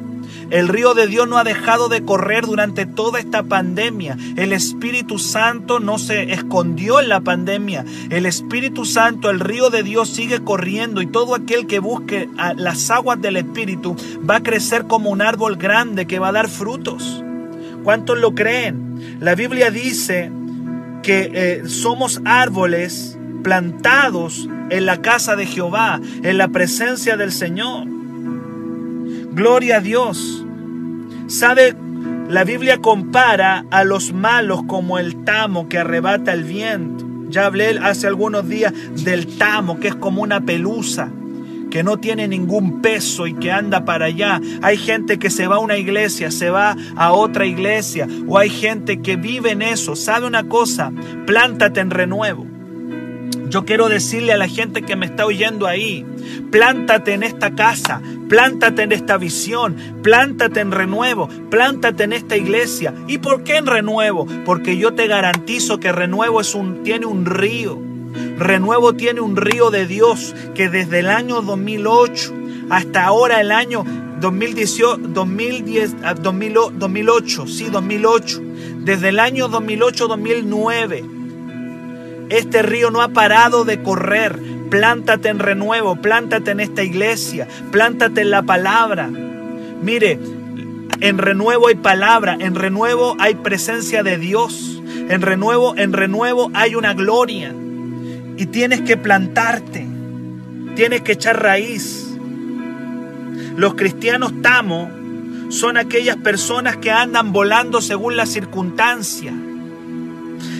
El 0.49 0.67
río 0.67 0.93
de 0.93 1.07
Dios 1.07 1.27
no 1.27 1.37
ha 1.37 1.43
dejado 1.43 1.89
de 1.89 2.03
correr 2.03 2.45
durante 2.45 2.85
toda 2.85 3.19
esta 3.19 3.43
pandemia. 3.43 4.17
El 4.35 4.53
Espíritu 4.53 5.19
Santo 5.19 5.79
no 5.79 5.97
se 5.99 6.33
escondió 6.33 6.99
en 6.99 7.09
la 7.09 7.21
pandemia. 7.21 7.85
El 8.09 8.25
Espíritu 8.25 8.85
Santo, 8.85 9.29
el 9.29 9.39
río 9.39 9.69
de 9.69 9.83
Dios 9.83 10.09
sigue 10.09 10.43
corriendo 10.43 11.01
y 11.01 11.07
todo 11.07 11.35
aquel 11.35 11.67
que 11.67 11.79
busque 11.79 12.29
las 12.55 12.89
aguas 12.89 13.21
del 13.21 13.37
Espíritu 13.37 13.95
va 14.27 14.37
a 14.37 14.43
crecer 14.43 14.85
como 14.85 15.09
un 15.09 15.21
árbol 15.21 15.55
grande 15.55 16.07
que 16.07 16.19
va 16.19 16.29
a 16.29 16.33
dar 16.33 16.49
frutos. 16.49 17.23
¿Cuántos 17.83 18.17
lo 18.17 18.35
creen? 18.35 19.17
La 19.19 19.35
Biblia 19.35 19.71
dice 19.71 20.31
que 21.03 21.31
eh, 21.33 21.63
somos 21.67 22.21
árboles 22.25 23.17
plantados 23.43 24.49
en 24.69 24.85
la 24.85 25.01
casa 25.01 25.35
de 25.35 25.45
Jehová, 25.45 25.99
en 26.23 26.37
la 26.37 26.49
presencia 26.49 27.17
del 27.17 27.31
Señor. 27.31 27.98
Gloria 29.39 29.77
a 29.77 29.79
Dios. 29.79 30.45
¿Sabe? 31.27 31.73
La 32.27 32.43
Biblia 32.43 32.79
compara 32.79 33.63
a 33.71 33.85
los 33.85 34.11
malos 34.11 34.63
como 34.67 34.99
el 34.99 35.23
tamo 35.23 35.69
que 35.69 35.77
arrebata 35.77 36.33
el 36.33 36.43
viento. 36.43 37.05
Ya 37.29 37.45
hablé 37.45 37.79
hace 37.81 38.05
algunos 38.05 38.49
días 38.49 38.73
del 39.01 39.37
tamo, 39.37 39.79
que 39.79 39.87
es 39.87 39.95
como 39.95 40.23
una 40.23 40.41
pelusa, 40.41 41.09
que 41.71 41.83
no 41.83 41.95
tiene 41.95 42.27
ningún 42.27 42.81
peso 42.81 43.27
y 43.27 43.33
que 43.33 43.49
anda 43.49 43.85
para 43.85 44.07
allá. 44.07 44.41
Hay 44.61 44.75
gente 44.75 45.19
que 45.19 45.29
se 45.29 45.47
va 45.47 45.55
a 45.55 45.59
una 45.59 45.77
iglesia, 45.77 46.31
se 46.31 46.49
va 46.49 46.75
a 46.97 47.13
otra 47.13 47.45
iglesia, 47.45 48.09
o 48.27 48.37
hay 48.37 48.49
gente 48.49 49.01
que 49.01 49.15
vive 49.15 49.51
en 49.51 49.61
eso. 49.61 49.95
¿Sabe 49.95 50.27
una 50.27 50.49
cosa? 50.49 50.91
Plántate 51.25 51.79
en 51.79 51.91
renuevo. 51.91 52.45
Yo 53.47 53.63
quiero 53.63 53.87
decirle 53.87 54.33
a 54.33 54.37
la 54.37 54.49
gente 54.49 54.81
que 54.81 54.97
me 54.97 55.05
está 55.05 55.25
oyendo 55.25 55.65
ahí, 55.65 56.05
plántate 56.51 57.13
en 57.13 57.23
esta 57.23 57.55
casa, 57.55 58.01
plántate 58.29 58.83
en 58.83 58.93
esta 58.93 59.17
visión, 59.17 59.75
plántate 60.01 60.61
en 60.61 60.71
renuevo, 60.71 61.27
plántate 61.49 62.05
en 62.05 62.13
esta 62.13 62.37
iglesia. 62.37 62.93
¿Y 63.07 63.17
por 63.17 63.43
qué 63.43 63.57
en 63.57 63.65
renuevo? 63.65 64.25
Porque 64.45 64.77
yo 64.77 64.93
te 64.93 65.07
garantizo 65.07 65.79
que 65.79 65.91
renuevo 65.91 66.39
un, 66.55 66.83
tiene 66.83 67.05
un 67.05 67.25
río. 67.25 67.77
Renuevo 68.37 68.93
tiene 68.93 69.19
un 69.19 69.35
río 69.35 69.71
de 69.71 69.85
Dios 69.85 70.33
que 70.55 70.69
desde 70.69 70.99
el 70.99 71.09
año 71.09 71.41
2008 71.41 72.33
hasta 72.69 73.05
ahora 73.05 73.41
el 73.41 73.51
año 73.51 73.83
2018, 74.21 74.97
2010, 75.09 75.95
2008, 76.23 77.47
sí, 77.47 77.65
2008, 77.69 78.41
desde 78.77 79.09
el 79.09 79.19
año 79.19 79.49
2008-2009 79.49 81.19
este 82.29 82.61
río 82.61 82.91
no 82.91 83.01
ha 83.01 83.09
parado 83.09 83.65
de 83.65 83.81
correr. 83.81 84.39
Plántate 84.69 85.29
en 85.29 85.39
renuevo, 85.39 85.95
plántate 85.95 86.51
en 86.51 86.59
esta 86.59 86.83
iglesia, 86.83 87.47
plántate 87.71 88.21
en 88.21 88.31
la 88.31 88.43
palabra. 88.43 89.07
Mire, 89.07 90.19
en 90.99 91.17
renuevo 91.17 91.67
hay 91.67 91.75
palabra, 91.75 92.37
en 92.39 92.55
renuevo 92.55 93.15
hay 93.19 93.35
presencia 93.35 94.03
de 94.03 94.17
Dios, 94.17 94.81
en 95.09 95.21
renuevo, 95.21 95.75
en 95.77 95.93
renuevo 95.93 96.51
hay 96.53 96.75
una 96.75 96.93
gloria. 96.93 97.53
Y 98.37 98.45
tienes 98.47 98.81
que 98.81 98.95
plantarte, 98.95 99.85
tienes 100.75 101.01
que 101.01 101.13
echar 101.13 101.41
raíz. 101.41 102.07
Los 103.55 103.73
cristianos 103.75 104.33
tamo 104.41 104.89
son 105.49 105.77
aquellas 105.77 106.17
personas 106.17 106.77
que 106.77 106.91
andan 106.91 107.33
volando 107.33 107.81
según 107.81 108.15
la 108.15 108.25
circunstancia 108.25 109.33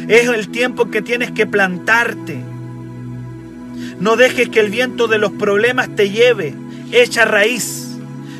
es 0.10 0.28
el 0.28 0.50
tiempo 0.50 0.90
que 0.90 1.04
tienes 1.04 1.32
que 1.32 1.46
plantarte. 1.46 2.44
No 4.00 4.16
dejes 4.16 4.50
que 4.50 4.60
el 4.60 4.70
viento 4.70 5.08
de 5.08 5.18
los 5.18 5.32
problemas 5.32 5.94
te 5.96 6.10
lleve. 6.10 6.56
Echa 6.92 7.26
raíz. 7.26 7.98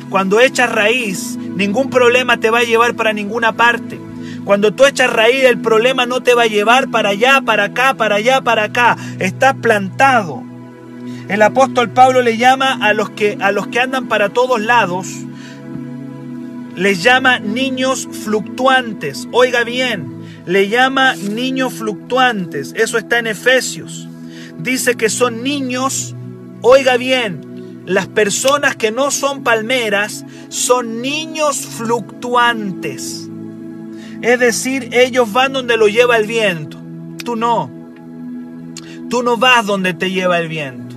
Cuando 0.08 0.40
echas 0.40 0.72
raíz, 0.72 1.36
ningún 1.36 1.90
problema 1.90 2.38
te 2.38 2.50
va 2.50 2.60
a 2.60 2.64
llevar 2.64 2.94
para 2.94 3.12
ninguna 3.12 3.52
parte. 3.52 4.00
Cuando 4.44 4.72
tú 4.72 4.86
echas 4.86 5.12
raíz, 5.12 5.44
el 5.44 5.58
problema 5.58 6.06
no 6.06 6.22
te 6.22 6.34
va 6.34 6.42
a 6.42 6.46
llevar 6.46 6.90
para 6.90 7.10
allá, 7.10 7.42
para 7.42 7.64
acá, 7.64 7.94
para 7.94 8.16
allá, 8.16 8.40
para 8.40 8.64
acá. 8.64 8.96
Estás 9.18 9.54
plantado. 9.54 10.42
El 11.28 11.42
apóstol 11.42 11.90
Pablo 11.90 12.22
le 12.22 12.36
llama 12.36 12.78
a 12.80 12.92
los 12.92 13.10
que, 13.10 13.38
a 13.40 13.52
los 13.52 13.68
que 13.68 13.78
andan 13.78 14.08
para 14.08 14.30
todos 14.30 14.60
lados, 14.60 15.06
les 16.74 17.02
llama 17.02 17.38
niños 17.38 18.08
fluctuantes. 18.24 19.28
Oiga 19.30 19.62
bien, 19.62 20.24
le 20.46 20.68
llama 20.68 21.14
niños 21.14 21.74
fluctuantes. 21.74 22.72
Eso 22.76 22.98
está 22.98 23.18
en 23.20 23.28
Efesios. 23.28 24.09
Dice 24.62 24.96
que 24.96 25.08
son 25.08 25.42
niños, 25.42 26.14
oiga 26.62 26.96
bien, 26.96 27.82
las 27.86 28.06
personas 28.08 28.76
que 28.76 28.90
no 28.90 29.10
son 29.10 29.42
palmeras 29.42 30.24
son 30.48 31.00
niños 31.00 31.66
fluctuantes. 31.66 33.28
Es 34.22 34.38
decir, 34.38 34.90
ellos 34.92 35.32
van 35.32 35.54
donde 35.54 35.76
lo 35.76 35.88
lleva 35.88 36.16
el 36.16 36.26
viento. 36.26 36.78
Tú 37.24 37.36
no. 37.36 37.70
Tú 39.08 39.22
no 39.22 39.36
vas 39.38 39.64
donde 39.64 39.94
te 39.94 40.10
lleva 40.10 40.38
el 40.38 40.48
viento. 40.48 40.94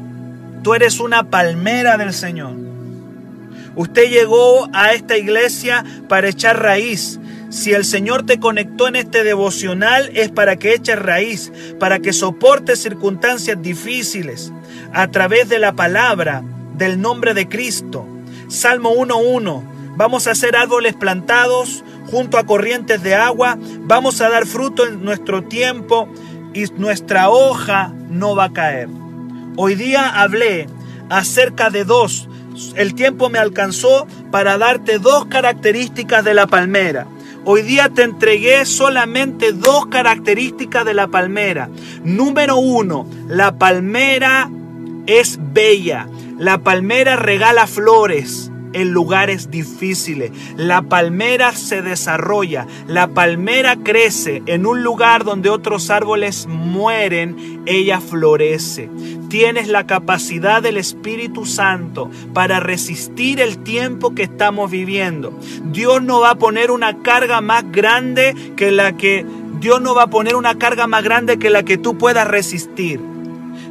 Tú 0.62 0.74
eres 0.74 1.00
una 1.00 1.30
palmera 1.30 1.98
del 1.98 2.14
Señor. 2.14 2.54
Usted 3.76 4.10
llegó 4.10 4.70
a 4.74 4.94
esta 4.94 5.18
iglesia 5.18 5.84
para 6.08 6.30
echar 6.30 6.62
raíz, 6.62 7.20
si 7.54 7.72
el 7.72 7.86
Señor 7.86 8.26
te 8.26 8.40
conectó 8.40 8.88
en 8.88 8.96
este 8.96 9.24
devocional 9.24 10.10
es 10.16 10.32
para 10.32 10.58
que 10.58 10.74
eches 10.74 10.98
raíz, 10.98 11.52
para 11.80 12.00
que 12.00 12.12
soportes 12.12 12.82
circunstancias 12.82 13.62
difíciles 13.62 14.52
a 14.92 15.10
través 15.10 15.50
de 15.50 15.60
la 15.60 15.74
palabra 15.74 16.44
del 16.76 17.00
nombre 17.00 17.36
de 17.36 17.48
Cristo. 17.48 18.08
Salmo 18.48 18.96
1.1. 18.96 19.62
Vamos 19.96 20.26
a 20.26 20.32
hacer 20.32 20.56
árboles 20.56 20.96
plantados 20.96 21.84
junto 22.08 22.40
a 22.40 22.46
corrientes 22.48 23.04
de 23.04 23.14
agua. 23.14 23.56
Vamos 23.82 24.20
a 24.22 24.30
dar 24.30 24.48
fruto 24.48 24.88
en 24.88 25.06
nuestro 25.06 25.44
tiempo 25.44 26.10
y 26.56 26.64
nuestra 26.78 27.30
hoja 27.30 27.94
no 28.10 28.36
va 28.36 28.46
a 28.46 28.54
caer. 28.54 28.90
Hoy 29.58 29.76
día 29.76 30.10
hablé 30.20 30.68
acerca 31.10 31.70
de 31.70 31.84
dos. 31.84 32.28
El 32.76 32.96
tiempo 32.96 33.30
me 33.30 33.38
alcanzó 33.38 34.08
para 34.32 34.58
darte 34.58 34.98
dos 34.98 35.28
características 35.28 36.26
de 36.26 36.34
la 36.34 36.48
palmera. 36.48 37.06
Hoy 37.46 37.62
día 37.62 37.90
te 37.90 38.04
entregué 38.04 38.66
solamente 38.66 39.52
dos 39.52 39.88
características 39.88 40.86
de 40.86 40.94
la 40.94 41.10
palmera. 41.10 41.70
Número 42.04 42.56
uno, 42.56 43.06
la 43.28 43.58
palmera 43.58 44.50
es 45.08 45.38
bella. 45.54 46.08
La 46.40 46.60
palmera 46.60 47.18
regala 47.18 47.68
flores 47.68 48.50
en 48.74 48.92
lugares 48.92 49.50
difíciles. 49.50 50.32
La 50.58 50.82
palmera 50.84 51.54
se 51.54 51.82
desarrolla, 51.82 52.68
la 52.88 53.08
palmera 53.08 53.78
crece 53.78 54.44
en 54.46 54.66
un 54.66 54.84
lugar 54.84 55.24
donde 55.24 55.50
otros 55.50 55.90
árboles 55.90 56.48
mueren, 56.48 57.62
ella 57.66 58.02
florece. 58.02 58.90
Tienes 59.30 59.68
la 59.68 59.88
capacidad 59.88 60.62
del 60.62 60.78
Espíritu 60.78 61.46
Santo 61.46 62.10
para 62.34 62.60
resistir 62.60 63.40
el 63.40 63.60
tiempo 63.60 64.14
que 64.14 64.24
estamos 64.24 64.70
viviendo. 64.70 65.38
Dios 65.66 66.04
no 66.04 66.20
va 66.20 66.32
a 66.32 66.36
poner 66.36 66.72
una 66.72 67.02
carga 67.02 67.42
más 67.42 67.72
grande 67.72 68.36
que 68.56 68.72
la 68.72 68.96
que 68.98 69.26
Dios 69.60 69.82
no 69.82 69.96
va 69.96 70.04
a 70.04 70.10
poner 70.10 70.36
una 70.36 70.58
carga 70.58 70.88
más 70.88 71.04
grande 71.04 71.40
que 71.40 71.50
la 71.50 71.64
que 71.64 71.78
tú 71.78 71.98
puedas 71.98 72.28
resistir. 72.28 73.00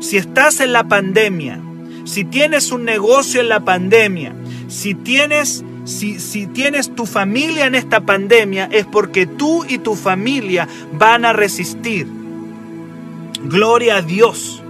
Si 0.01 0.17
estás 0.17 0.61
en 0.61 0.73
la 0.73 0.85
pandemia, 0.85 1.61
si 2.05 2.25
tienes 2.25 2.73
un 2.73 2.85
negocio 2.85 3.41
en 3.41 3.49
la 3.49 3.61
pandemia, 3.61 4.35
si 4.73 4.95
tienes, 4.95 5.63
si, 5.85 6.19
si 6.19 6.47
tienes 6.47 6.95
tu 6.95 7.05
familia 7.05 7.67
en 7.67 7.75
esta 7.75 8.01
pandemia, 8.01 8.71
es 8.73 8.87
porque 8.87 9.27
tú 9.27 9.67
y 9.69 9.77
tu 9.77 9.95
familia 9.95 10.67
van 10.95 11.27
a 11.27 11.35
resistir. 11.35 12.07
Gloria 13.45 13.97
a 13.97 14.03
Dios. 14.03 14.63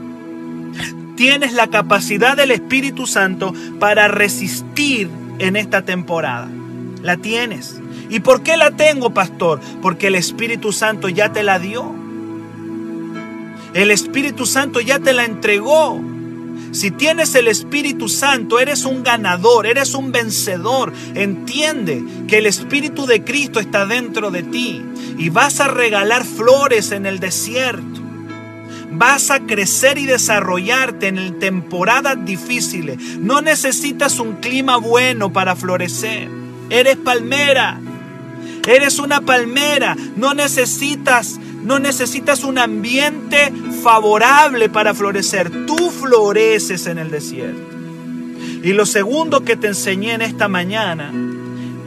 Tienes 1.14 1.52
la 1.52 1.68
capacidad 1.68 2.36
del 2.36 2.50
Espíritu 2.50 3.06
Santo 3.06 3.54
para 3.78 4.08
resistir 4.08 5.08
en 5.38 5.54
esta 5.54 5.82
temporada. 5.82 6.48
La 7.00 7.16
tienes. 7.18 7.80
¿Y 8.10 8.20
por 8.20 8.42
qué 8.42 8.56
la 8.56 8.72
tengo, 8.72 9.14
pastor? 9.14 9.60
Porque 9.80 10.08
el 10.08 10.16
Espíritu 10.16 10.72
Santo 10.72 11.08
ya 11.08 11.32
te 11.32 11.44
la 11.44 11.60
dio. 11.60 11.94
El 13.72 13.92
Espíritu 13.92 14.46
Santo 14.46 14.80
ya 14.80 14.98
te 14.98 15.12
la 15.12 15.24
entregó. 15.24 16.11
Si 16.72 16.90
tienes 16.90 17.34
el 17.34 17.48
Espíritu 17.48 18.08
Santo, 18.08 18.58
eres 18.58 18.86
un 18.86 19.02
ganador, 19.02 19.66
eres 19.66 19.94
un 19.94 20.10
vencedor. 20.10 20.92
Entiende 21.14 22.02
que 22.26 22.38
el 22.38 22.46
Espíritu 22.46 23.04
de 23.06 23.22
Cristo 23.22 23.60
está 23.60 23.84
dentro 23.84 24.30
de 24.30 24.42
ti 24.42 24.82
y 25.18 25.28
vas 25.28 25.60
a 25.60 25.68
regalar 25.68 26.24
flores 26.24 26.90
en 26.90 27.04
el 27.04 27.20
desierto. 27.20 28.00
Vas 28.90 29.30
a 29.30 29.40
crecer 29.40 29.98
y 29.98 30.06
desarrollarte 30.06 31.08
en 31.08 31.38
temporadas 31.38 32.24
difíciles. 32.24 33.18
No 33.18 33.42
necesitas 33.42 34.18
un 34.18 34.36
clima 34.36 34.78
bueno 34.78 35.30
para 35.32 35.56
florecer. 35.56 36.28
Eres 36.70 36.96
palmera. 36.96 37.80
Eres 38.66 38.98
una 38.98 39.20
palmera. 39.20 39.96
No 40.16 40.34
necesitas 40.34 41.38
no 41.62 41.78
necesitas 41.78 42.42
un 42.42 42.58
ambiente 42.58 43.52
favorable 43.82 44.68
para 44.68 44.94
florecer. 44.94 45.66
Tú 45.66 45.90
floreces 45.90 46.86
en 46.86 46.98
el 46.98 47.10
desierto. 47.10 47.60
Y 48.62 48.72
lo 48.72 48.84
segundo 48.84 49.44
que 49.44 49.56
te 49.56 49.68
enseñé 49.68 50.14
en 50.14 50.22
esta 50.22 50.48
mañana 50.48 51.12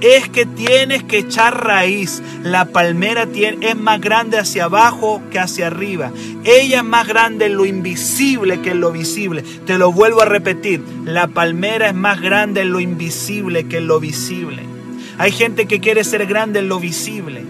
es 0.01 0.29
que 0.29 0.45
tienes 0.45 1.03
que 1.03 1.19
echar 1.19 1.65
raíz. 1.65 2.21
La 2.43 2.65
palmera 2.65 3.27
es 3.33 3.75
más 3.75 3.99
grande 3.99 4.37
hacia 4.37 4.65
abajo 4.65 5.21
que 5.29 5.39
hacia 5.39 5.67
arriba. 5.67 6.11
Ella 6.43 6.77
es 6.77 6.85
más 6.85 7.07
grande 7.07 7.47
en 7.47 7.55
lo 7.55 7.65
invisible 7.65 8.61
que 8.61 8.71
en 8.71 8.79
lo 8.79 8.91
visible. 8.91 9.43
Te 9.65 9.77
lo 9.77 9.91
vuelvo 9.91 10.21
a 10.21 10.25
repetir. 10.25 10.81
La 11.05 11.27
palmera 11.27 11.87
es 11.87 11.95
más 11.95 12.21
grande 12.21 12.61
en 12.61 12.71
lo 12.71 12.79
invisible 12.79 13.67
que 13.67 13.77
en 13.77 13.87
lo 13.87 13.99
visible. 13.99 14.74
Hay 15.17 15.31
gente 15.31 15.65
que 15.65 15.79
quiere 15.79 16.03
ser 16.03 16.25
grande 16.25 16.59
en 16.59 16.69
lo 16.69 16.79
visible. 16.79 17.43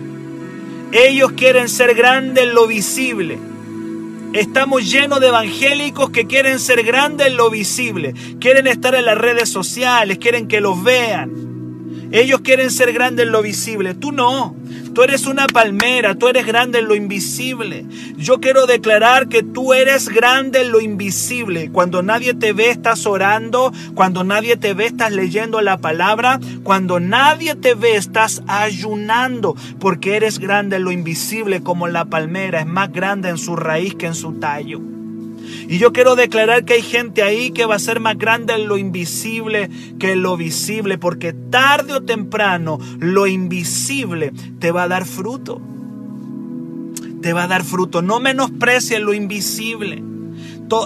Ellos 0.91 1.32
quieren 1.34 1.68
ser 1.68 1.95
grandes 1.95 2.43
en 2.43 2.53
lo 2.53 2.68
visible. 2.68 3.38
Estamos 4.34 4.91
llenos 4.91 5.20
de 5.20 5.28
evangélicos 5.28 6.09
que 6.09 6.28
quieren 6.28 6.59
ser 6.59 6.84
grandes 6.84 7.28
en 7.28 7.38
lo 7.38 7.49
visible. 7.49 8.13
Quieren 8.39 8.68
estar 8.68 8.93
en 8.93 9.05
las 9.05 9.18
redes 9.18 9.49
sociales, 9.49 10.18
quieren 10.18 10.47
que 10.47 10.61
los 10.61 10.84
vean. 10.84 12.09
Ellos 12.11 12.41
quieren 12.41 12.70
ser 12.70 12.93
grandes 12.93 13.26
en 13.26 13.32
lo 13.32 13.41
visible, 13.41 13.93
tú 13.95 14.11
no. 14.11 14.55
Tú 14.96 15.04
eres 15.04 15.28
una 15.28 15.46
palmera, 15.48 16.16
tú 16.16 16.30
eres 16.30 16.46
grande 16.46 16.80
en 16.80 16.88
lo 16.88 16.96
invisible. 16.96 17.86
Yo 18.16 18.39
quiero 18.39 18.66
declarar 18.66 19.28
que 19.28 19.43
tú 19.43 19.74
eres 19.74 20.08
grande 20.08 20.62
en 20.62 20.72
lo 20.72 20.80
invisible. 20.80 21.70
Cuando 21.70 22.02
nadie 22.02 22.34
te 22.34 22.54
ve, 22.54 22.70
estás 22.70 23.06
orando. 23.06 23.74
Cuando 23.93 24.24
nadie 24.24 24.56
te 24.56 24.74
ve, 24.74 24.86
estás 24.86 25.12
leyendo 25.12 25.60
la 25.60 25.80
palabra. 25.80 26.39
Cuando 26.64 27.02
nadie 27.02 27.56
te 27.56 27.74
ve, 27.74 27.98
estás 27.98 28.41
ayunando. 28.48 29.58
Porque 29.82 30.16
eres 30.16 30.39
grande 30.39 30.78
en 30.78 30.86
lo 30.86 30.93
invisible 30.93 31.62
como 31.62 31.89
la 31.89 32.06
palmera. 32.06 32.62
Es 32.62 32.66
más 32.66 32.89
grande 32.93 33.28
en 33.28 33.38
su 33.38 33.58
raíz 33.58 33.96
que 33.96 34.06
en 34.06 34.16
su 34.16 34.39
tallo. 34.39 34.95
Y 35.68 35.78
yo 35.78 35.93
quiero 35.93 36.16
declarar 36.16 36.66
que 36.66 36.74
hay 36.74 36.82
gente 36.82 37.24
ahí 37.24 37.51
que 37.51 37.66
va 37.66 37.76
a 37.76 37.80
ser 37.80 37.99
más 37.99 38.18
grande 38.18 38.53
en 38.53 38.68
lo 38.68 38.78
invisible 38.78 39.70
que 39.99 40.14
en 40.14 40.22
lo 40.22 40.38
visible, 40.38 40.97
porque 40.97 41.34
tarde 41.34 41.93
o 41.93 42.01
temprano 42.01 42.80
lo 42.99 43.28
invisible 43.28 44.32
te 44.60 44.72
va 44.72 44.84
a 44.84 44.88
dar 44.88 45.06
fruto. 45.06 45.62
Te 47.22 47.34
va 47.34 47.43
a 47.43 47.47
dar 47.47 47.64
fruto. 47.64 48.01
No 48.01 48.20
menosprecies 48.20 49.01
lo 49.01 49.14
invisible. 49.14 50.03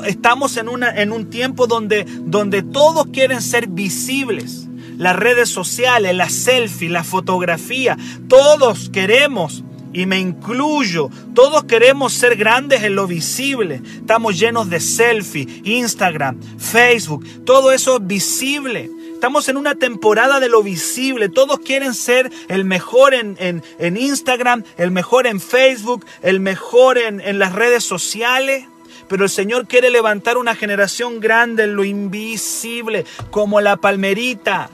Estamos 0.06 0.58
en, 0.58 0.70
una, 0.70 0.90
en 0.90 1.12
un 1.12 1.30
tiempo 1.30 1.68
donde, 1.68 2.06
donde 2.22 2.64
todos 2.64 3.08
quieren 3.08 3.42
ser 3.42 3.68
visibles. 3.68 4.68
Las 4.98 5.16
redes 5.16 5.50
sociales, 5.50 6.14
la 6.14 6.30
selfie, 6.30 6.90
la 6.90 7.06
fotografía, 7.06 7.98
todos 8.28 8.90
queremos 8.90 9.64
y 9.94 10.06
me 10.06 10.20
incluyo. 10.20 11.10
Todos 11.34 11.64
queremos 11.66 12.14
ser 12.14 12.36
grandes 12.36 12.84
en 12.84 12.96
lo 12.96 13.08
visible. 13.08 13.82
Estamos 13.96 14.40
llenos 14.40 14.70
de 14.70 14.80
selfie, 14.80 15.62
Instagram, 15.64 16.40
Facebook. 16.58 17.26
Todo 17.46 17.72
eso 17.72 17.98
es 17.98 18.08
visible. 18.08 18.90
Estamos 19.14 19.50
en 19.50 19.58
una 19.58 19.76
temporada 19.76 20.40
de 20.40 20.48
lo 20.48 20.64
visible. 20.64 21.28
Todos 21.28 21.60
quieren 21.60 21.94
ser 21.94 22.32
el 22.48 22.64
mejor 22.64 23.14
en, 23.14 23.36
en, 23.38 23.98
Instagram, 23.98 24.64
el 24.78 24.92
mejor 24.92 25.28
en 25.28 25.42
Facebook, 25.42 26.06
el 26.22 26.40
mejor 26.40 26.98
en, 26.98 27.20
en 27.20 27.38
las 27.38 27.54
redes 27.54 27.84
sociales. 27.84 28.66
Pero 29.10 29.26
el 29.26 29.30
Señor 29.30 29.68
quiere 29.68 29.90
levantar 29.90 30.38
una 30.38 30.56
generación 30.56 31.20
grande 31.20 31.64
en 31.64 31.76
lo 31.76 31.84
invisible, 31.84 33.06
como 33.30 33.60
la 33.60 33.76
palmerita. 33.76 34.70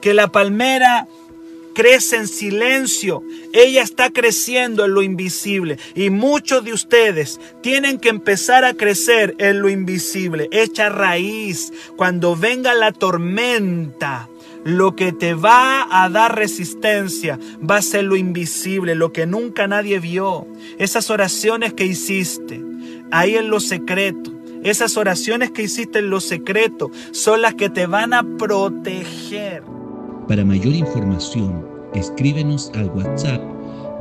Que 0.00 0.14
la 0.14 0.28
palmera 0.28 1.06
crece 1.74 2.16
en 2.16 2.28
silencio. 2.28 3.22
Ella 3.52 3.82
está 3.82 4.10
creciendo 4.10 4.84
en 4.84 4.94
lo 4.94 5.02
invisible. 5.02 5.78
Y 5.94 6.10
muchos 6.10 6.64
de 6.64 6.72
ustedes 6.72 7.40
tienen 7.62 7.98
que 7.98 8.08
empezar 8.08 8.64
a 8.64 8.74
crecer 8.74 9.34
en 9.38 9.60
lo 9.60 9.68
invisible. 9.68 10.48
Echa 10.52 10.88
raíz. 10.88 11.72
Cuando 11.96 12.36
venga 12.36 12.74
la 12.74 12.92
tormenta, 12.92 14.28
lo 14.64 14.96
que 14.96 15.12
te 15.12 15.34
va 15.34 15.86
a 15.90 16.08
dar 16.08 16.34
resistencia 16.36 17.38
va 17.68 17.76
a 17.76 17.82
ser 17.82 18.04
lo 18.04 18.16
invisible, 18.16 18.94
lo 18.94 19.12
que 19.12 19.26
nunca 19.26 19.66
nadie 19.66 20.00
vio. 20.00 20.46
Esas 20.78 21.10
oraciones 21.10 21.74
que 21.74 21.84
hiciste 21.84 22.62
ahí 23.10 23.36
en 23.36 23.50
lo 23.50 23.60
secreto. 23.60 24.32
Esas 24.62 24.96
oraciones 24.96 25.50
que 25.50 25.62
hiciste 25.62 25.98
en 25.98 26.08
lo 26.08 26.20
secreto 26.20 26.90
son 27.12 27.42
las 27.42 27.54
que 27.54 27.68
te 27.68 27.86
van 27.86 28.14
a 28.14 28.22
proteger. 28.22 29.62
Para 30.28 30.44
mayor 30.44 30.74
información, 30.74 31.66
escríbenos 31.94 32.70
al 32.74 32.90
WhatsApp 32.90 33.40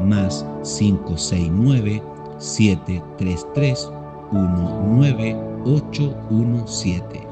más 0.01 0.45
569 0.63 2.03
733 2.37 3.89
19817. 4.31 7.22